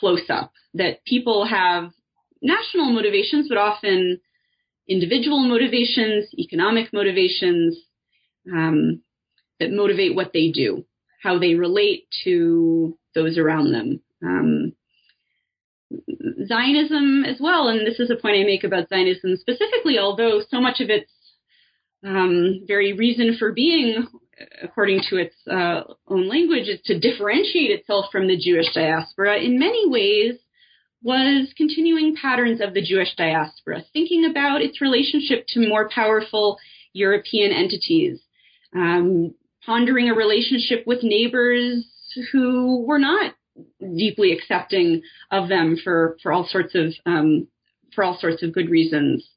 close 0.00 0.28
up. 0.28 0.52
That 0.74 1.04
people 1.04 1.46
have 1.46 1.90
national 2.40 2.92
motivations, 2.92 3.48
but 3.48 3.58
often 3.58 4.20
individual 4.88 5.40
motivations, 5.46 6.26
economic 6.38 6.92
motivations 6.92 7.76
um, 8.52 9.02
that 9.60 9.70
motivate 9.70 10.14
what 10.14 10.32
they 10.32 10.50
do 10.50 10.84
how 11.22 11.38
they 11.38 11.54
relate 11.54 12.06
to 12.24 12.96
those 13.14 13.38
around 13.38 13.72
them. 13.72 14.00
Um, 14.22 14.72
Zionism 16.46 17.24
as 17.24 17.36
well, 17.40 17.68
and 17.68 17.86
this 17.86 18.00
is 18.00 18.10
a 18.10 18.16
point 18.16 18.36
I 18.36 18.44
make 18.44 18.64
about 18.64 18.88
Zionism 18.88 19.36
specifically, 19.36 19.98
although 19.98 20.40
so 20.48 20.60
much 20.60 20.80
of 20.80 20.88
its 20.88 21.10
um, 22.04 22.62
very 22.66 22.92
reason 22.94 23.36
for 23.38 23.52
being, 23.52 24.06
according 24.62 25.02
to 25.10 25.16
its 25.16 25.34
uh, 25.50 25.82
own 26.08 26.28
language, 26.28 26.68
is 26.68 26.80
to 26.86 26.98
differentiate 26.98 27.70
itself 27.70 28.06
from 28.10 28.26
the 28.26 28.38
Jewish 28.38 28.72
diaspora, 28.74 29.38
in 29.38 29.58
many 29.58 29.88
ways 29.88 30.34
was 31.02 31.52
continuing 31.56 32.16
patterns 32.16 32.60
of 32.60 32.74
the 32.74 32.82
Jewish 32.82 33.14
diaspora, 33.16 33.82
thinking 33.92 34.24
about 34.24 34.62
its 34.62 34.80
relationship 34.80 35.44
to 35.48 35.68
more 35.68 35.88
powerful 35.88 36.58
European 36.92 37.52
entities, 37.52 38.20
um, 38.74 39.34
pondering 39.64 40.08
a 40.08 40.14
relationship 40.14 40.84
with 40.86 41.02
neighbors 41.02 41.84
who 42.32 42.84
were 42.86 42.98
not 42.98 43.34
deeply 43.96 44.32
accepting 44.32 45.02
of 45.30 45.48
them 45.48 45.76
for, 45.82 46.16
for 46.22 46.32
all 46.32 46.46
sorts 46.46 46.74
of 46.74 46.92
um, 47.06 47.48
for 47.94 48.04
all 48.04 48.18
sorts 48.18 48.42
of 48.42 48.54
good 48.54 48.70
reasons. 48.70 49.28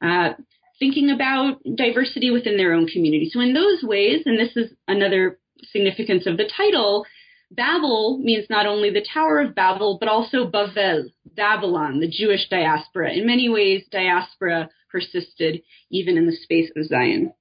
Uh, 0.00 0.30
thinking 0.78 1.10
about 1.10 1.58
diversity 1.74 2.30
within 2.30 2.56
their 2.56 2.72
own 2.72 2.86
community. 2.86 3.30
So 3.32 3.40
in 3.40 3.54
those 3.54 3.82
ways, 3.82 4.22
and 4.26 4.38
this 4.38 4.56
is 4.56 4.72
another 4.86 5.38
significance 5.72 6.26
of 6.26 6.36
the 6.36 6.48
title, 6.56 7.04
Babel 7.50 8.18
means 8.18 8.46
not 8.50 8.66
only 8.66 8.90
the 8.90 9.06
Tower 9.12 9.40
of 9.40 9.54
Babel, 9.54 9.96
but 9.98 10.08
also 10.08 10.48
Bavel, 10.48 11.10
Babylon, 11.34 12.00
the 12.00 12.10
Jewish 12.10 12.48
diaspora. 12.48 13.12
In 13.12 13.26
many 13.26 13.48
ways, 13.48 13.84
diaspora 13.90 14.68
persisted 14.90 15.62
even 15.90 16.16
in 16.16 16.26
the 16.26 16.36
space 16.36 16.70
of 16.76 16.86
Zion 16.86 17.32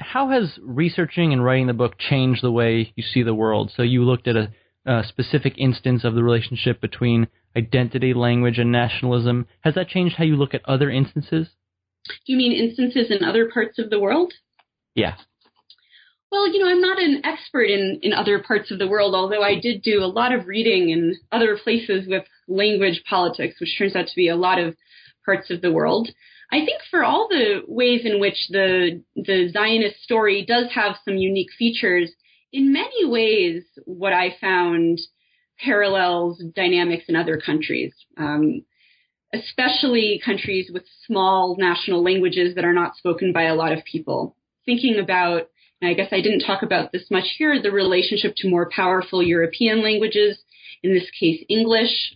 how 0.00 0.30
has 0.30 0.58
researching 0.62 1.32
and 1.32 1.44
writing 1.44 1.66
the 1.66 1.72
book 1.72 1.98
changed 1.98 2.42
the 2.42 2.52
way 2.52 2.92
you 2.96 3.02
see 3.02 3.22
the 3.22 3.34
world? 3.34 3.72
So 3.74 3.82
you 3.82 4.04
looked 4.04 4.28
at 4.28 4.36
a, 4.36 4.50
a 4.86 5.04
specific 5.06 5.54
instance 5.58 6.04
of 6.04 6.14
the 6.14 6.22
relationship 6.22 6.80
between 6.80 7.28
identity, 7.56 8.14
language, 8.14 8.58
and 8.58 8.72
nationalism. 8.72 9.46
Has 9.60 9.74
that 9.74 9.88
changed 9.88 10.16
how 10.16 10.24
you 10.24 10.36
look 10.36 10.54
at 10.54 10.66
other 10.66 10.90
instances? 10.90 11.48
Do 12.06 12.32
you 12.32 12.36
mean 12.36 12.52
instances 12.52 13.10
in 13.10 13.24
other 13.24 13.50
parts 13.50 13.78
of 13.78 13.90
the 13.90 13.98
world? 13.98 14.32
Yeah. 14.94 15.14
Well, 16.30 16.52
you 16.52 16.58
know, 16.58 16.68
I'm 16.68 16.80
not 16.80 17.00
an 17.00 17.22
expert 17.24 17.64
in, 17.64 18.00
in 18.02 18.12
other 18.12 18.42
parts 18.42 18.70
of 18.70 18.78
the 18.78 18.88
world, 18.88 19.14
although 19.14 19.42
I 19.42 19.58
did 19.58 19.82
do 19.82 20.02
a 20.02 20.06
lot 20.06 20.32
of 20.32 20.46
reading 20.46 20.90
in 20.90 21.14
other 21.30 21.56
places 21.62 22.08
with 22.08 22.24
language 22.48 23.02
politics, 23.08 23.60
which 23.60 23.78
turns 23.78 23.94
out 23.94 24.08
to 24.08 24.16
be 24.16 24.28
a 24.28 24.36
lot 24.36 24.58
of 24.58 24.74
parts 25.24 25.50
of 25.50 25.60
the 25.60 25.70
world. 25.70 26.08
I 26.54 26.64
think 26.64 26.82
for 26.88 27.02
all 27.02 27.26
the 27.28 27.62
ways 27.66 28.02
in 28.04 28.20
which 28.20 28.46
the 28.48 29.02
the 29.16 29.50
Zionist 29.52 30.00
story 30.04 30.44
does 30.46 30.70
have 30.72 30.94
some 31.04 31.16
unique 31.16 31.50
features, 31.58 32.12
in 32.52 32.72
many 32.72 33.04
ways, 33.04 33.64
what 33.86 34.12
I 34.12 34.36
found 34.40 35.00
parallels 35.58 36.40
dynamics 36.54 37.06
in 37.08 37.16
other 37.16 37.40
countries, 37.44 37.92
um, 38.16 38.64
especially 39.32 40.22
countries 40.24 40.70
with 40.72 40.84
small 41.04 41.56
national 41.58 42.04
languages 42.04 42.54
that 42.54 42.64
are 42.64 42.72
not 42.72 42.94
spoken 42.94 43.32
by 43.32 43.44
a 43.44 43.56
lot 43.56 43.72
of 43.72 43.84
people. 43.84 44.36
Thinking 44.64 45.00
about, 45.00 45.48
I 45.82 45.94
guess 45.94 46.12
I 46.12 46.20
didn't 46.20 46.46
talk 46.46 46.62
about 46.62 46.92
this 46.92 47.10
much 47.10 47.34
here, 47.36 47.60
the 47.60 47.72
relationship 47.72 48.34
to 48.36 48.48
more 48.48 48.70
powerful 48.70 49.24
European 49.24 49.82
languages, 49.82 50.38
in 50.84 50.94
this 50.94 51.10
case 51.18 51.44
English. 51.48 52.14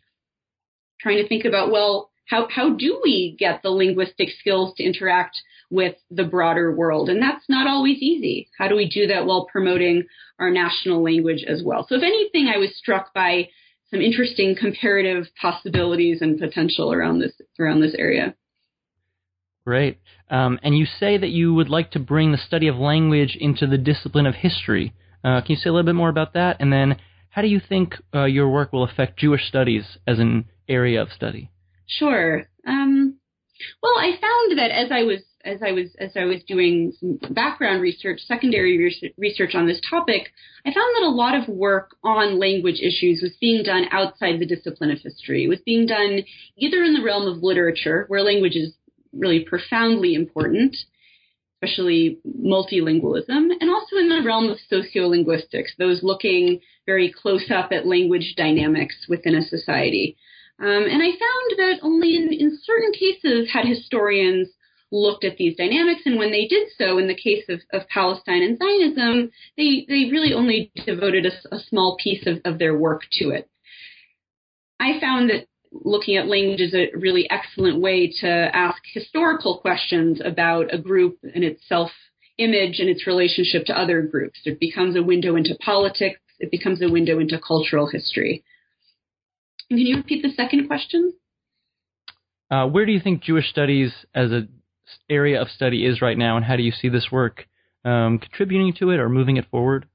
Trying 1.01 1.21
to 1.21 1.29
think 1.29 1.45
about, 1.45 1.73
well, 1.73 2.13
how, 2.29 2.47
how 2.55 2.75
do 2.75 3.01
we 3.03 3.35
get 3.39 3.63
the 3.63 3.71
linguistic 3.71 4.29
skills 4.39 4.75
to 4.77 4.85
interact 4.85 5.37
with 5.71 5.95
the 6.11 6.25
broader 6.25 6.75
world? 6.75 7.09
And 7.09 7.23
that's 7.23 7.49
not 7.49 7.67
always 7.67 7.99
easy. 7.99 8.49
How 8.59 8.69
do 8.69 8.77
we 8.77 8.89
do 8.89 9.07
that 9.07 9.27
while 9.27 9.47
promoting 9.47 10.05
our 10.39 10.51
national 10.51 11.03
language 11.03 11.45
as 11.49 11.63
well? 11.65 11.87
So 11.89 11.97
if 11.97 12.03
anything, 12.03 12.49
I 12.55 12.59
was 12.59 12.77
struck 12.77 13.15
by 13.15 13.49
some 13.91 14.01
interesting 14.03 14.55
comparative 14.55 15.27
possibilities 15.41 16.19
and 16.21 16.39
potential 16.39 16.93
around 16.93 17.21
this 17.21 17.33
around 17.59 17.81
this 17.81 17.95
area. 17.99 18.35
Great. 19.65 19.99
Um, 20.31 20.59
and 20.63 20.77
you 20.77 20.85
say 20.85 21.17
that 21.17 21.31
you 21.31 21.55
would 21.55 21.69
like 21.71 21.91
to 21.93 21.99
bring 21.99 22.33
the 22.33 22.39
study 22.39 22.69
of 22.69 22.77
language 22.77 23.37
into 23.39 23.67
the 23.67 23.79
discipline 23.79 24.27
of 24.27 24.35
history. 24.35 24.95
Uh, 25.25 25.41
can 25.41 25.51
you 25.51 25.57
say 25.57 25.71
a 25.71 25.73
little 25.73 25.87
bit 25.87 25.95
more 25.95 26.09
about 26.09 26.35
that? 26.35 26.57
And 26.61 26.73
then, 26.73 26.97
how 27.31 27.43
do 27.43 27.49
you 27.49 27.61
think 27.61 27.95
uh, 28.15 28.25
your 28.25 28.49
work 28.49 28.73
will 28.73 28.85
affect 28.85 29.19
Jewish 29.19 29.47
studies 29.47 29.99
as 30.07 30.19
an 30.19 30.47
area 30.69 31.01
of 31.01 31.09
study? 31.15 31.51
Sure. 31.89 32.45
Um, 32.67 33.19
well, 33.83 33.95
I 33.99 34.13
found 34.21 34.59
that 34.59 34.71
as 34.71 34.93
I 34.93 35.03
was 35.03 35.21
as 35.45 35.61
I 35.63 35.73
was 35.73 35.89
as 35.99 36.11
I 36.17 36.25
was 36.25 36.43
doing 36.47 36.93
some 37.01 37.19
background 37.33 37.81
research, 37.81 38.21
secondary 38.21 38.79
research 39.17 39.55
on 39.55 39.67
this 39.67 39.81
topic, 39.89 40.31
I 40.65 40.73
found 40.73 40.97
that 40.97 41.07
a 41.07 41.11
lot 41.11 41.35
of 41.35 41.49
work 41.49 41.97
on 42.05 42.39
language 42.39 42.81
issues 42.81 43.21
was 43.23 43.37
being 43.41 43.63
done 43.65 43.87
outside 43.91 44.39
the 44.39 44.47
discipline 44.47 44.91
of 44.91 44.99
history. 45.01 45.45
It 45.45 45.49
was 45.49 45.61
being 45.65 45.87
done 45.87 46.23
either 46.57 46.83
in 46.83 46.95
the 46.95 47.03
realm 47.03 47.27
of 47.27 47.43
literature, 47.43 48.05
where 48.09 48.23
language 48.23 48.57
is 48.57 48.75
really 49.13 49.41
profoundly 49.41 50.15
important, 50.15 50.77
especially 51.57 52.19
multilingualism, 52.27 53.51
and 53.61 53.71
also 53.71 53.97
in 53.97 54.09
the 54.09 54.23
realm 54.25 54.51
of 54.51 54.59
sociolinguistics, 54.71 55.77
those 55.79 56.03
looking 56.03 56.61
very 56.85 57.11
close 57.11 57.51
up 57.51 57.73
at 57.73 57.87
language 57.87 58.35
dynamics 58.37 59.07
within 59.09 59.35
a 59.35 59.43
society. 59.43 60.17
Um, 60.61 60.85
and 60.91 61.03
I 61.03 61.11
found 61.11 61.59
that 61.59 61.79
only 61.83 62.17
in, 62.17 62.33
in 62.33 62.59
certain 62.63 62.93
cases 62.93 63.49
had 63.53 63.65
historians 63.65 64.49
looked 64.91 65.25
at 65.25 65.37
these 65.37 65.57
dynamics, 65.57 66.03
and 66.07 66.19
when 66.19 66.33
they 66.33 66.47
did 66.47 66.69
so, 66.77 66.99
in 66.99 67.07
the 67.07 67.15
case 67.15 67.45
of, 67.49 67.61
of 67.73 67.89
Palestine 67.89 68.43
and 68.43 68.59
Zionism, 68.59 69.31
they, 69.57 69.85
they 69.87 70.11
really 70.11 70.33
only 70.33 70.73
devoted 70.87 71.27
a, 71.27 71.55
a 71.55 71.61
small 71.69 71.97
piece 72.03 72.27
of, 72.27 72.39
of 72.45 72.59
their 72.59 72.77
work 72.77 73.03
to 73.13 73.31
it. 73.31 73.49
I 74.81 74.99
found 75.01 75.31
that 75.31 75.47
looking 75.71 76.17
at 76.17 76.27
language 76.27 76.61
is 76.61 76.75
a 76.75 76.91
really 76.97 77.31
excellent 77.31 77.81
way 77.81 78.13
to 78.21 78.29
ask 78.29 78.83
historical 78.93 79.59
questions 79.59 80.21
about 80.25 80.73
a 80.73 80.79
group 80.79 81.19
and 81.35 81.45
its 81.45 81.63
self 81.69 81.91
image 82.39 82.79
and 82.79 82.89
its 82.89 83.07
relationship 83.07 83.67
to 83.67 83.79
other 83.79 84.03
groups. 84.03 84.41
It 84.45 84.61
becomes 84.61 84.97
a 84.97 85.03
window 85.03 85.37
into 85.37 85.57
politics, 85.57 86.21
it 86.39 86.51
becomes 86.51 86.81
a 86.83 86.91
window 86.91 87.19
into 87.19 87.39
cultural 87.39 87.89
history. 87.89 88.45
Can 89.69 89.79
you 89.79 89.97
repeat 89.97 90.23
the 90.23 90.31
second 90.31 90.67
question? 90.67 91.13
Uh, 92.51 92.67
where 92.67 92.87
do 92.87 92.93
you 92.93 93.01
think 93.01 93.23
Jewish 93.23 93.49
studies 93.51 93.93
as 94.15 94.33
an 94.33 94.49
area 95.11 95.41
of 95.41 95.49
study 95.49 95.85
is 95.85 96.01
right 96.01 96.17
now, 96.17 96.37
and 96.37 96.45
how 96.45 96.57
do 96.57 96.63
you 96.63 96.73
see 96.73 96.89
this 96.89 97.09
work 97.13 97.47
um, 97.85 98.19
contributing 98.19 98.73
to 98.79 98.91
it 98.91 98.99
or 98.99 99.09
moving 99.09 99.37
it 99.37 99.47
forward? 99.51 99.87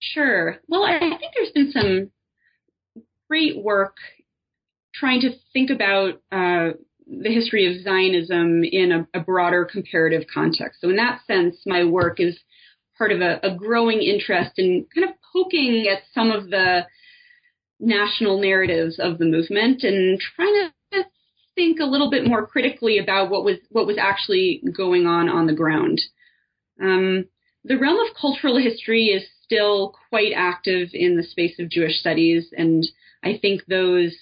Sure. 0.00 0.56
Well, 0.68 0.84
I 0.84 0.98
think 0.98 1.32
there's 1.34 1.52
been 1.52 1.72
some 1.72 3.04
great 3.28 3.62
work 3.62 3.96
trying 4.94 5.20
to 5.20 5.30
think 5.52 5.70
about 5.70 6.14
uh, 6.32 6.76
the 7.06 7.32
history 7.32 7.66
of 7.66 7.82
Zionism 7.82 8.64
in 8.64 8.92
a, 8.92 9.18
a, 9.18 9.22
broader 9.22 9.64
comparative 9.64 10.22
context. 10.32 10.80
So, 10.80 10.90
in 10.90 10.96
that 10.96 11.20
sense, 11.26 11.56
my 11.66 11.84
work 11.84 12.20
is 12.20 12.38
part 12.98 13.12
of 13.12 13.20
a, 13.20 13.38
a 13.42 13.54
growing 13.54 14.00
interest 14.00 14.52
in 14.58 14.86
kind 14.94 15.08
of 15.08 15.14
poking 15.32 15.86
at 15.90 16.02
some 16.14 16.30
of 16.30 16.50
the 16.50 16.82
national 17.82 18.40
narratives 18.40 18.98
of 18.98 19.18
the 19.18 19.24
movement 19.24 19.82
and 19.82 20.18
trying 20.36 20.70
to 20.92 21.04
think 21.54 21.80
a 21.80 21.84
little 21.84 22.10
bit 22.10 22.26
more 22.26 22.46
critically 22.46 22.98
about 22.98 23.28
what 23.28 23.44
was 23.44 23.58
what 23.70 23.86
was 23.86 23.98
actually 23.98 24.62
going 24.74 25.06
on 25.06 25.28
on 25.28 25.46
the 25.46 25.52
ground. 25.52 26.00
Um, 26.80 27.26
the 27.64 27.78
realm 27.78 27.98
of 27.98 28.16
cultural 28.18 28.56
history 28.56 29.06
is 29.06 29.28
still 29.44 29.94
quite 30.08 30.32
active 30.34 30.88
in 30.94 31.16
the 31.16 31.22
space 31.22 31.58
of 31.58 31.68
Jewish 31.68 31.98
studies, 31.98 32.48
and 32.56 32.86
I 33.22 33.38
think 33.40 33.66
those 33.66 34.16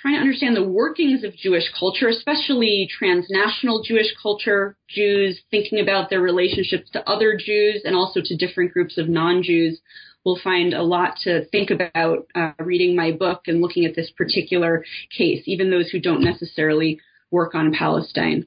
trying 0.00 0.14
to 0.14 0.20
understand 0.20 0.56
the 0.56 0.68
workings 0.68 1.22
of 1.22 1.36
Jewish 1.36 1.64
culture, 1.78 2.08
especially 2.08 2.88
transnational 2.90 3.82
Jewish 3.82 4.12
culture, 4.20 4.76
Jews 4.88 5.40
thinking 5.50 5.80
about 5.80 6.10
their 6.10 6.20
relationships 6.20 6.90
to 6.90 7.08
other 7.08 7.36
Jews 7.36 7.82
and 7.84 7.94
also 7.94 8.20
to 8.24 8.36
different 8.36 8.72
groups 8.72 8.98
of 8.98 9.08
non-Jews, 9.08 9.80
will 10.24 10.38
find 10.42 10.72
a 10.72 10.82
lot 10.82 11.16
to 11.22 11.44
think 11.46 11.70
about 11.70 12.26
uh, 12.34 12.52
reading 12.58 12.96
my 12.96 13.12
book 13.12 13.42
and 13.46 13.60
looking 13.60 13.84
at 13.84 13.94
this 13.94 14.10
particular 14.16 14.84
case, 15.16 15.42
even 15.46 15.70
those 15.70 15.90
who 15.90 16.00
don't 16.00 16.24
necessarily 16.24 16.98
work 17.30 17.54
on 17.54 17.72
Palestine. 17.72 18.46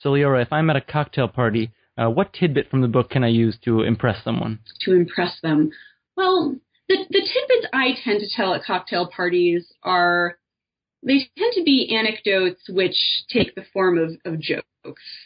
So, 0.00 0.10
Liora, 0.10 0.42
if 0.42 0.52
I'm 0.52 0.70
at 0.70 0.76
a 0.76 0.80
cocktail 0.80 1.28
party, 1.28 1.72
uh, 1.96 2.08
what 2.08 2.32
tidbit 2.32 2.70
from 2.70 2.80
the 2.80 2.88
book 2.88 3.10
can 3.10 3.24
I 3.24 3.28
use 3.28 3.58
to 3.64 3.82
impress 3.82 4.22
someone? 4.22 4.60
To 4.82 4.94
impress 4.94 5.40
them? 5.42 5.70
Well, 6.16 6.56
the, 6.88 6.96
the 7.10 7.20
tidbits 7.20 7.66
I 7.72 7.90
tend 8.04 8.20
to 8.20 8.28
tell 8.34 8.54
at 8.54 8.64
cocktail 8.64 9.08
parties 9.08 9.72
are 9.82 10.38
they 11.02 11.28
tend 11.36 11.52
to 11.54 11.62
be 11.64 11.94
anecdotes 11.94 12.62
which 12.68 12.96
take 13.28 13.54
the 13.54 13.64
form 13.72 13.98
of, 13.98 14.10
of 14.24 14.40
jokes. 14.40 14.66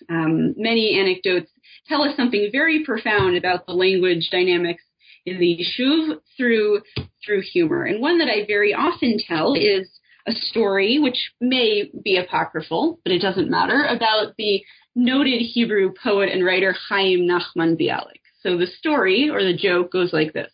Um, 0.09 0.55
many 0.57 0.99
anecdotes 0.99 1.51
tell 1.87 2.03
us 2.03 2.17
something 2.17 2.49
very 2.53 2.85
profound 2.85 3.37
about 3.37 3.67
the 3.67 3.73
language 3.73 4.29
dynamics 4.31 4.83
in 5.25 5.39
the 5.39 5.59
Yishuv 5.59 6.19
through 6.37 6.83
through 7.25 7.43
humor. 7.43 7.85
And 7.85 8.01
one 8.01 8.19
that 8.19 8.29
I 8.29 8.47
very 8.47 8.75
often 8.75 9.19
tell 9.27 9.55
is 9.55 9.89
a 10.27 10.33
story 10.33 10.99
which 10.99 11.33
may 11.41 11.91
be 12.05 12.17
apocryphal, 12.17 13.01
but 13.05 13.13
it 13.13 13.21
doesn't 13.21 13.51
matter, 13.51 13.85
about 13.85 14.35
the 14.39 14.63
noted 14.95 15.41
Hebrew 15.41 15.93
poet 16.03 16.31
and 16.31 16.45
writer 16.45 16.75
Chaim 16.89 17.21
Nachman 17.21 17.81
Bialik. 17.81 18.21
So 18.41 18.57
the 18.57 18.67
story 18.67 19.31
or 19.31 19.43
the 19.43 19.57
joke 19.57 19.93
goes 19.93 20.13
like 20.13 20.33
this. 20.33 20.53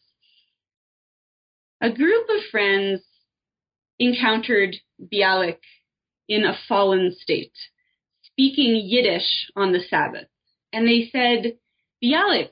A 1.81 1.91
group 1.91 2.27
of 2.29 2.45
friends 2.51 3.03
encountered 3.99 4.77
Bialik 5.13 5.59
in 6.29 6.45
a 6.45 6.57
fallen 6.69 7.15
state, 7.19 7.53
speaking 8.39 8.81
Yiddish 8.85 9.51
on 9.57 9.73
the 9.73 9.81
Sabbath 9.91 10.29
and 10.73 10.87
they 10.87 11.09
said, 11.11 11.59
Bialik, 12.03 12.51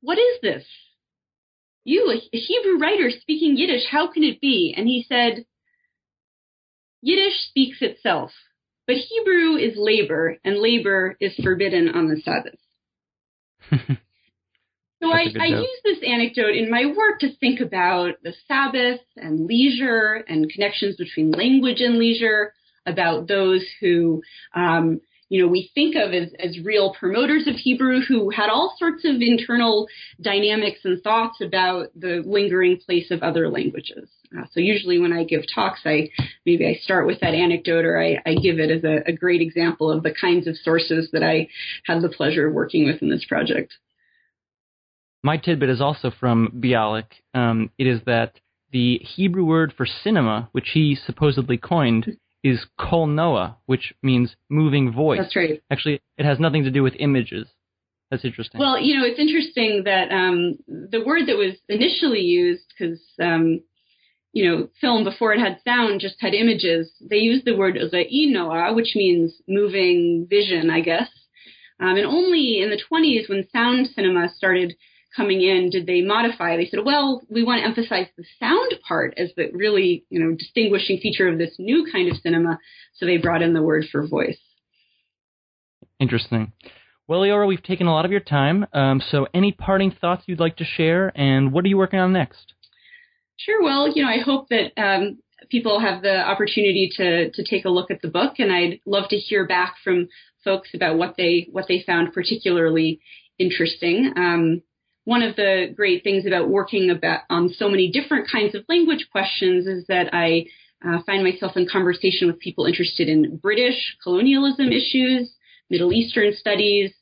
what 0.00 0.18
is 0.18 0.40
this? 0.40 0.64
You, 1.82 2.12
a 2.32 2.36
Hebrew 2.36 2.78
writer 2.78 3.10
speaking 3.10 3.56
Yiddish, 3.56 3.86
how 3.90 4.12
can 4.12 4.22
it 4.22 4.40
be? 4.40 4.72
And 4.76 4.86
he 4.86 5.04
said, 5.08 5.44
Yiddish 7.02 7.48
speaks 7.48 7.78
itself, 7.80 8.30
but 8.86 8.96
Hebrew 8.96 9.56
is 9.56 9.74
labor, 9.76 10.36
and 10.44 10.58
labor 10.60 11.16
is 11.20 11.34
forbidden 11.42 11.88
on 11.88 12.06
the 12.06 12.20
Sabbath. 12.20 12.58
so 15.02 15.10
I, 15.10 15.26
I 15.40 15.46
use 15.46 15.80
this 15.84 15.98
anecdote 16.06 16.54
in 16.54 16.70
my 16.70 16.86
work 16.96 17.20
to 17.20 17.34
think 17.36 17.60
about 17.60 18.14
the 18.22 18.34
Sabbath 18.46 19.00
and 19.16 19.46
leisure 19.46 20.24
and 20.28 20.50
connections 20.50 20.96
between 20.96 21.32
language 21.32 21.80
and 21.80 21.98
leisure, 21.98 22.52
about 22.86 23.26
those 23.26 23.64
who 23.80 24.22
um, 24.54 25.00
you 25.28 25.42
know, 25.42 25.48
we 25.48 25.70
think 25.74 25.96
of 25.96 26.12
as, 26.12 26.28
as 26.38 26.58
real 26.64 26.94
promoters 26.94 27.46
of 27.46 27.56
Hebrew 27.56 28.00
who 28.00 28.30
had 28.30 28.48
all 28.48 28.76
sorts 28.78 29.04
of 29.04 29.16
internal 29.20 29.88
dynamics 30.20 30.80
and 30.84 31.02
thoughts 31.02 31.40
about 31.40 31.88
the 31.96 32.22
lingering 32.24 32.78
place 32.78 33.10
of 33.10 33.22
other 33.22 33.48
languages. 33.48 34.08
Uh, 34.36 34.44
so 34.52 34.60
usually 34.60 35.00
when 35.00 35.12
I 35.12 35.24
give 35.24 35.42
talks, 35.52 35.80
I 35.84 36.10
maybe 36.44 36.66
I 36.66 36.74
start 36.82 37.06
with 37.06 37.20
that 37.20 37.34
anecdote 37.34 37.84
or 37.84 38.00
I, 38.00 38.18
I 38.24 38.34
give 38.34 38.58
it 38.58 38.70
as 38.70 38.84
a, 38.84 39.08
a 39.08 39.12
great 39.12 39.40
example 39.40 39.90
of 39.90 40.02
the 40.02 40.14
kinds 40.18 40.46
of 40.46 40.56
sources 40.56 41.10
that 41.12 41.22
I 41.22 41.48
had 41.86 42.02
the 42.02 42.08
pleasure 42.08 42.46
of 42.46 42.54
working 42.54 42.86
with 42.86 43.02
in 43.02 43.10
this 43.10 43.24
project. 43.24 43.74
My 45.22 45.36
tidbit 45.36 45.70
is 45.70 45.80
also 45.80 46.12
from 46.20 46.52
Bialik. 46.60 47.06
Um, 47.34 47.70
it 47.78 47.88
is 47.88 48.00
that 48.06 48.38
the 48.70 48.98
Hebrew 48.98 49.44
word 49.44 49.72
for 49.76 49.86
cinema, 49.86 50.48
which 50.52 50.70
he 50.74 50.94
supposedly 50.94 51.56
coined, 51.56 52.16
is 52.46 52.66
kol 52.78 53.06
noah, 53.06 53.56
which 53.66 53.94
means 54.02 54.36
moving 54.48 54.92
voice. 54.92 55.20
That's 55.20 55.36
right. 55.36 55.62
Actually, 55.70 56.00
it 56.16 56.24
has 56.24 56.38
nothing 56.38 56.64
to 56.64 56.70
do 56.70 56.82
with 56.82 56.94
images. 56.98 57.48
That's 58.10 58.24
interesting. 58.24 58.60
Well, 58.60 58.78
you 58.78 58.96
know, 58.96 59.04
it's 59.04 59.18
interesting 59.18 59.82
that 59.84 60.12
um, 60.12 60.58
the 60.68 61.02
word 61.04 61.26
that 61.26 61.36
was 61.36 61.54
initially 61.68 62.20
used, 62.20 62.64
because 62.68 63.00
um, 63.20 63.62
you 64.32 64.48
know, 64.48 64.68
film 64.80 65.02
before 65.02 65.32
it 65.32 65.40
had 65.40 65.58
sound 65.64 66.00
just 66.00 66.20
had 66.20 66.34
images. 66.34 66.92
They 67.00 67.16
used 67.16 67.46
the 67.46 67.56
word 67.56 67.78
noah, 67.92 68.74
which 68.74 68.92
means 68.94 69.40
moving 69.48 70.26
vision, 70.28 70.70
I 70.70 70.82
guess. 70.82 71.08
Um, 71.80 71.96
and 71.96 72.06
only 72.06 72.60
in 72.62 72.70
the 72.70 72.80
20s, 72.90 73.28
when 73.28 73.48
sound 73.50 73.88
cinema 73.94 74.28
started 74.28 74.76
coming 75.16 75.40
in 75.40 75.70
did 75.70 75.86
they 75.86 76.02
modify? 76.02 76.56
They 76.56 76.66
said, 76.66 76.80
well, 76.84 77.22
we 77.30 77.42
want 77.42 77.60
to 77.60 77.66
emphasize 77.66 78.06
the 78.16 78.24
sound 78.38 78.74
part 78.86 79.14
as 79.16 79.30
the 79.36 79.50
really, 79.52 80.04
you 80.10 80.20
know, 80.20 80.36
distinguishing 80.36 80.98
feature 80.98 81.28
of 81.28 81.38
this 81.38 81.54
new 81.58 81.86
kind 81.90 82.10
of 82.10 82.18
cinema. 82.18 82.58
So 82.94 83.06
they 83.06 83.16
brought 83.16 83.42
in 83.42 83.54
the 83.54 83.62
word 83.62 83.86
for 83.90 84.06
voice. 84.06 84.38
Interesting. 85.98 86.52
Well, 87.08 87.20
Liora, 87.20 87.46
we've 87.46 87.62
taken 87.62 87.86
a 87.86 87.92
lot 87.92 88.04
of 88.04 88.10
your 88.10 88.20
time. 88.20 88.66
Um, 88.72 89.00
so 89.10 89.28
any 89.32 89.52
parting 89.52 89.92
thoughts 89.92 90.24
you'd 90.26 90.40
like 90.40 90.56
to 90.56 90.64
share, 90.64 91.12
and 91.14 91.52
what 91.52 91.64
are 91.64 91.68
you 91.68 91.78
working 91.78 92.00
on 92.00 92.12
next? 92.12 92.52
Sure. 93.36 93.62
Well, 93.62 93.88
you 93.94 94.02
know, 94.02 94.08
I 94.08 94.18
hope 94.18 94.48
that 94.48 94.72
um, 94.76 95.18
people 95.50 95.78
have 95.78 96.02
the 96.02 96.18
opportunity 96.18 96.90
to 96.96 97.30
to 97.30 97.44
take 97.44 97.64
a 97.64 97.70
look 97.70 97.90
at 97.90 98.02
the 98.02 98.08
book, 98.08 98.34
and 98.38 98.52
I'd 98.52 98.80
love 98.86 99.08
to 99.10 99.16
hear 99.16 99.46
back 99.46 99.76
from 99.84 100.08
folks 100.44 100.70
about 100.74 100.98
what 100.98 101.14
they 101.16 101.48
what 101.52 101.66
they 101.68 101.82
found 101.86 102.12
particularly 102.12 103.00
interesting. 103.38 104.12
Um, 104.16 104.62
one 105.06 105.22
of 105.22 105.36
the 105.36 105.72
great 105.74 106.02
things 106.02 106.26
about 106.26 106.48
working 106.48 106.90
about 106.90 107.20
on 107.30 107.48
so 107.48 107.68
many 107.68 107.90
different 107.92 108.28
kinds 108.28 108.56
of 108.56 108.64
language 108.68 109.06
questions 109.12 109.68
is 109.68 109.86
that 109.86 110.12
I 110.12 110.46
uh, 110.84 110.98
find 111.06 111.22
myself 111.22 111.56
in 111.56 111.68
conversation 111.70 112.26
with 112.26 112.40
people 112.40 112.66
interested 112.66 113.08
in 113.08 113.36
British 113.36 113.96
colonialism 114.02 114.72
issues, 114.72 115.30
Middle 115.70 115.92
Eastern 115.92 116.34
studies, 116.34 116.92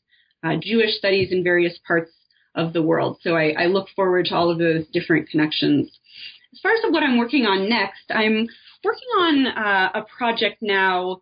uh, 0.44 0.56
Jewish 0.60 0.98
studies 0.98 1.32
in 1.32 1.42
various 1.42 1.78
parts 1.86 2.10
of 2.54 2.74
the 2.74 2.82
world. 2.82 3.20
So 3.22 3.36
I, 3.36 3.54
I, 3.58 3.66
look 3.66 3.88
forward 3.96 4.26
to 4.26 4.34
all 4.34 4.50
of 4.50 4.58
those 4.58 4.86
different 4.92 5.30
connections. 5.30 5.90
As 6.52 6.60
far 6.60 6.72
as 6.72 6.84
what 6.90 7.02
I'm 7.02 7.16
working 7.16 7.46
on 7.46 7.70
next, 7.70 8.04
I'm 8.10 8.46
working 8.84 9.08
on 9.18 9.46
uh, 9.46 9.90
a 9.94 10.02
project 10.16 10.58
now 10.60 11.20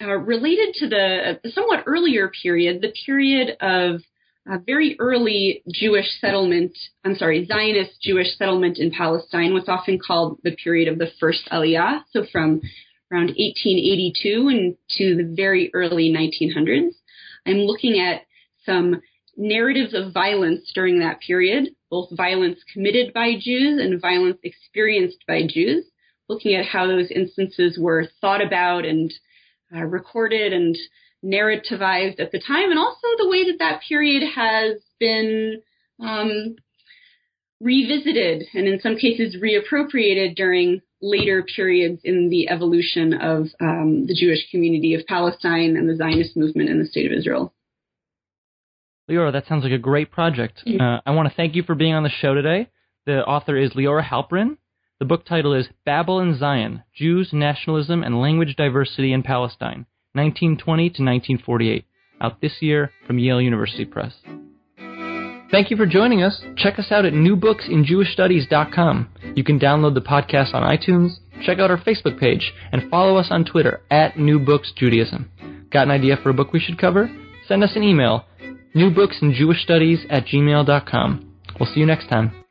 uh, 0.00 0.14
related 0.14 0.74
to 0.76 0.88
the, 0.88 1.40
somewhat 1.50 1.84
earlier 1.86 2.32
period, 2.42 2.80
the 2.80 2.92
period 3.06 3.56
of 3.60 4.00
uh, 4.50 4.58
very 4.66 4.96
early 4.98 5.62
Jewish 5.72 6.20
settlement, 6.20 6.76
I'm 7.04 7.14
sorry, 7.14 7.46
Zionist 7.46 8.00
Jewish 8.02 8.36
settlement 8.36 8.78
in 8.78 8.90
Palestine, 8.90 9.54
what's 9.54 9.68
often 9.68 9.98
called 9.98 10.38
the 10.42 10.56
period 10.56 10.88
of 10.88 10.98
the 10.98 11.10
first 11.18 11.48
Aliyah, 11.50 12.02
so 12.10 12.24
from 12.30 12.60
around 13.10 13.28
1882 13.28 14.48
and 14.48 14.76
to 14.98 15.16
the 15.16 15.34
very 15.34 15.70
early 15.72 16.12
1900s. 16.12 16.94
I'm 17.46 17.58
looking 17.58 18.00
at 18.00 18.22
some 18.66 19.00
narratives 19.36 19.94
of 19.94 20.12
violence 20.12 20.70
during 20.74 20.98
that 21.00 21.20
period, 21.20 21.70
both 21.90 22.08
violence 22.16 22.58
committed 22.72 23.12
by 23.12 23.32
Jews 23.38 23.80
and 23.80 24.00
violence 24.00 24.38
experienced 24.42 25.24
by 25.26 25.42
Jews, 25.48 25.84
looking 26.28 26.54
at 26.54 26.66
how 26.66 26.86
those 26.86 27.10
instances 27.10 27.78
were 27.78 28.06
thought 28.20 28.44
about 28.44 28.84
and 28.84 29.12
uh, 29.74 29.84
recorded 29.84 30.52
and 30.52 30.76
narrativized 31.24 32.20
at 32.20 32.32
the 32.32 32.40
time, 32.40 32.70
and 32.70 32.78
also 32.78 33.06
the 33.18 33.28
way 33.28 33.44
that 33.44 33.58
that 33.58 33.80
period 33.88 34.22
has 34.34 34.78
been 35.00 35.62
um, 36.00 36.56
revisited 37.60 38.44
and 38.54 38.68
in 38.68 38.80
some 38.80 38.96
cases 38.96 39.36
reappropriated 39.36 40.36
during 40.36 40.82
later 41.00 41.44
periods 41.56 42.00
in 42.04 42.30
the 42.30 42.48
evolution 42.48 43.14
of 43.14 43.46
um, 43.60 44.06
the 44.06 44.14
Jewish 44.14 44.50
community 44.50 44.94
of 44.94 45.06
Palestine 45.06 45.76
and 45.76 45.88
the 45.88 45.96
Zionist 45.96 46.36
movement 46.36 46.70
in 46.70 46.78
the 46.78 46.86
state 46.86 47.10
of 47.10 47.16
Israel. 47.16 47.52
Liora, 49.10 49.32
that 49.32 49.46
sounds 49.46 49.64
like 49.64 49.72
a 49.72 49.78
great 49.78 50.10
project. 50.10 50.62
Mm-hmm. 50.66 50.80
Uh, 50.80 51.00
I 51.04 51.10
want 51.10 51.28
to 51.28 51.34
thank 51.34 51.54
you 51.54 51.62
for 51.62 51.74
being 51.74 51.92
on 51.94 52.04
the 52.04 52.10
show 52.10 52.34
today. 52.34 52.68
The 53.06 53.24
author 53.24 53.56
is 53.56 53.72
Liora 53.72 54.02
Halperin. 54.02 54.56
The 54.98 55.04
book 55.04 55.26
title 55.26 55.52
is 55.52 55.68
Babel 55.84 56.20
in 56.20 56.38
Zion 56.38 56.84
Jews, 56.94 57.30
Nationalism, 57.32 58.02
and 58.02 58.20
Language 58.20 58.56
Diversity 58.56 59.12
in 59.12 59.22
Palestine, 59.22 59.84
1920 60.14 60.82
to 60.82 61.02
1948, 61.02 61.84
out 62.20 62.40
this 62.40 62.54
year 62.60 62.90
from 63.06 63.18
Yale 63.18 63.40
University 63.40 63.84
Press. 63.84 64.14
Thank 65.50 65.70
you 65.70 65.76
for 65.76 65.86
joining 65.86 66.22
us. 66.22 66.42
Check 66.56 66.78
us 66.78 66.90
out 66.90 67.04
at 67.04 67.12
newbooksinjewishstudies.com. 67.12 69.08
You 69.36 69.44
can 69.44 69.60
download 69.60 69.94
the 69.94 70.00
podcast 70.00 70.54
on 70.54 70.62
iTunes, 70.62 71.18
check 71.44 71.58
out 71.58 71.70
our 71.70 71.78
Facebook 71.78 72.18
page, 72.18 72.52
and 72.72 72.90
follow 72.90 73.16
us 73.16 73.28
on 73.30 73.44
Twitter 73.44 73.80
at 73.90 74.14
newbooksjudaism. 74.14 75.70
Got 75.70 75.84
an 75.84 75.90
idea 75.90 76.16
for 76.22 76.30
a 76.30 76.34
book 76.34 76.52
we 76.52 76.60
should 76.60 76.78
cover? 76.78 77.08
Send 77.46 77.62
us 77.62 77.76
an 77.76 77.82
email, 77.82 78.24
newbooksinjewishstudies 78.74 80.06
at 80.10 80.26
gmail.com. 80.26 81.34
We'll 81.60 81.72
see 81.72 81.80
you 81.80 81.86
next 81.86 82.08
time. 82.08 82.43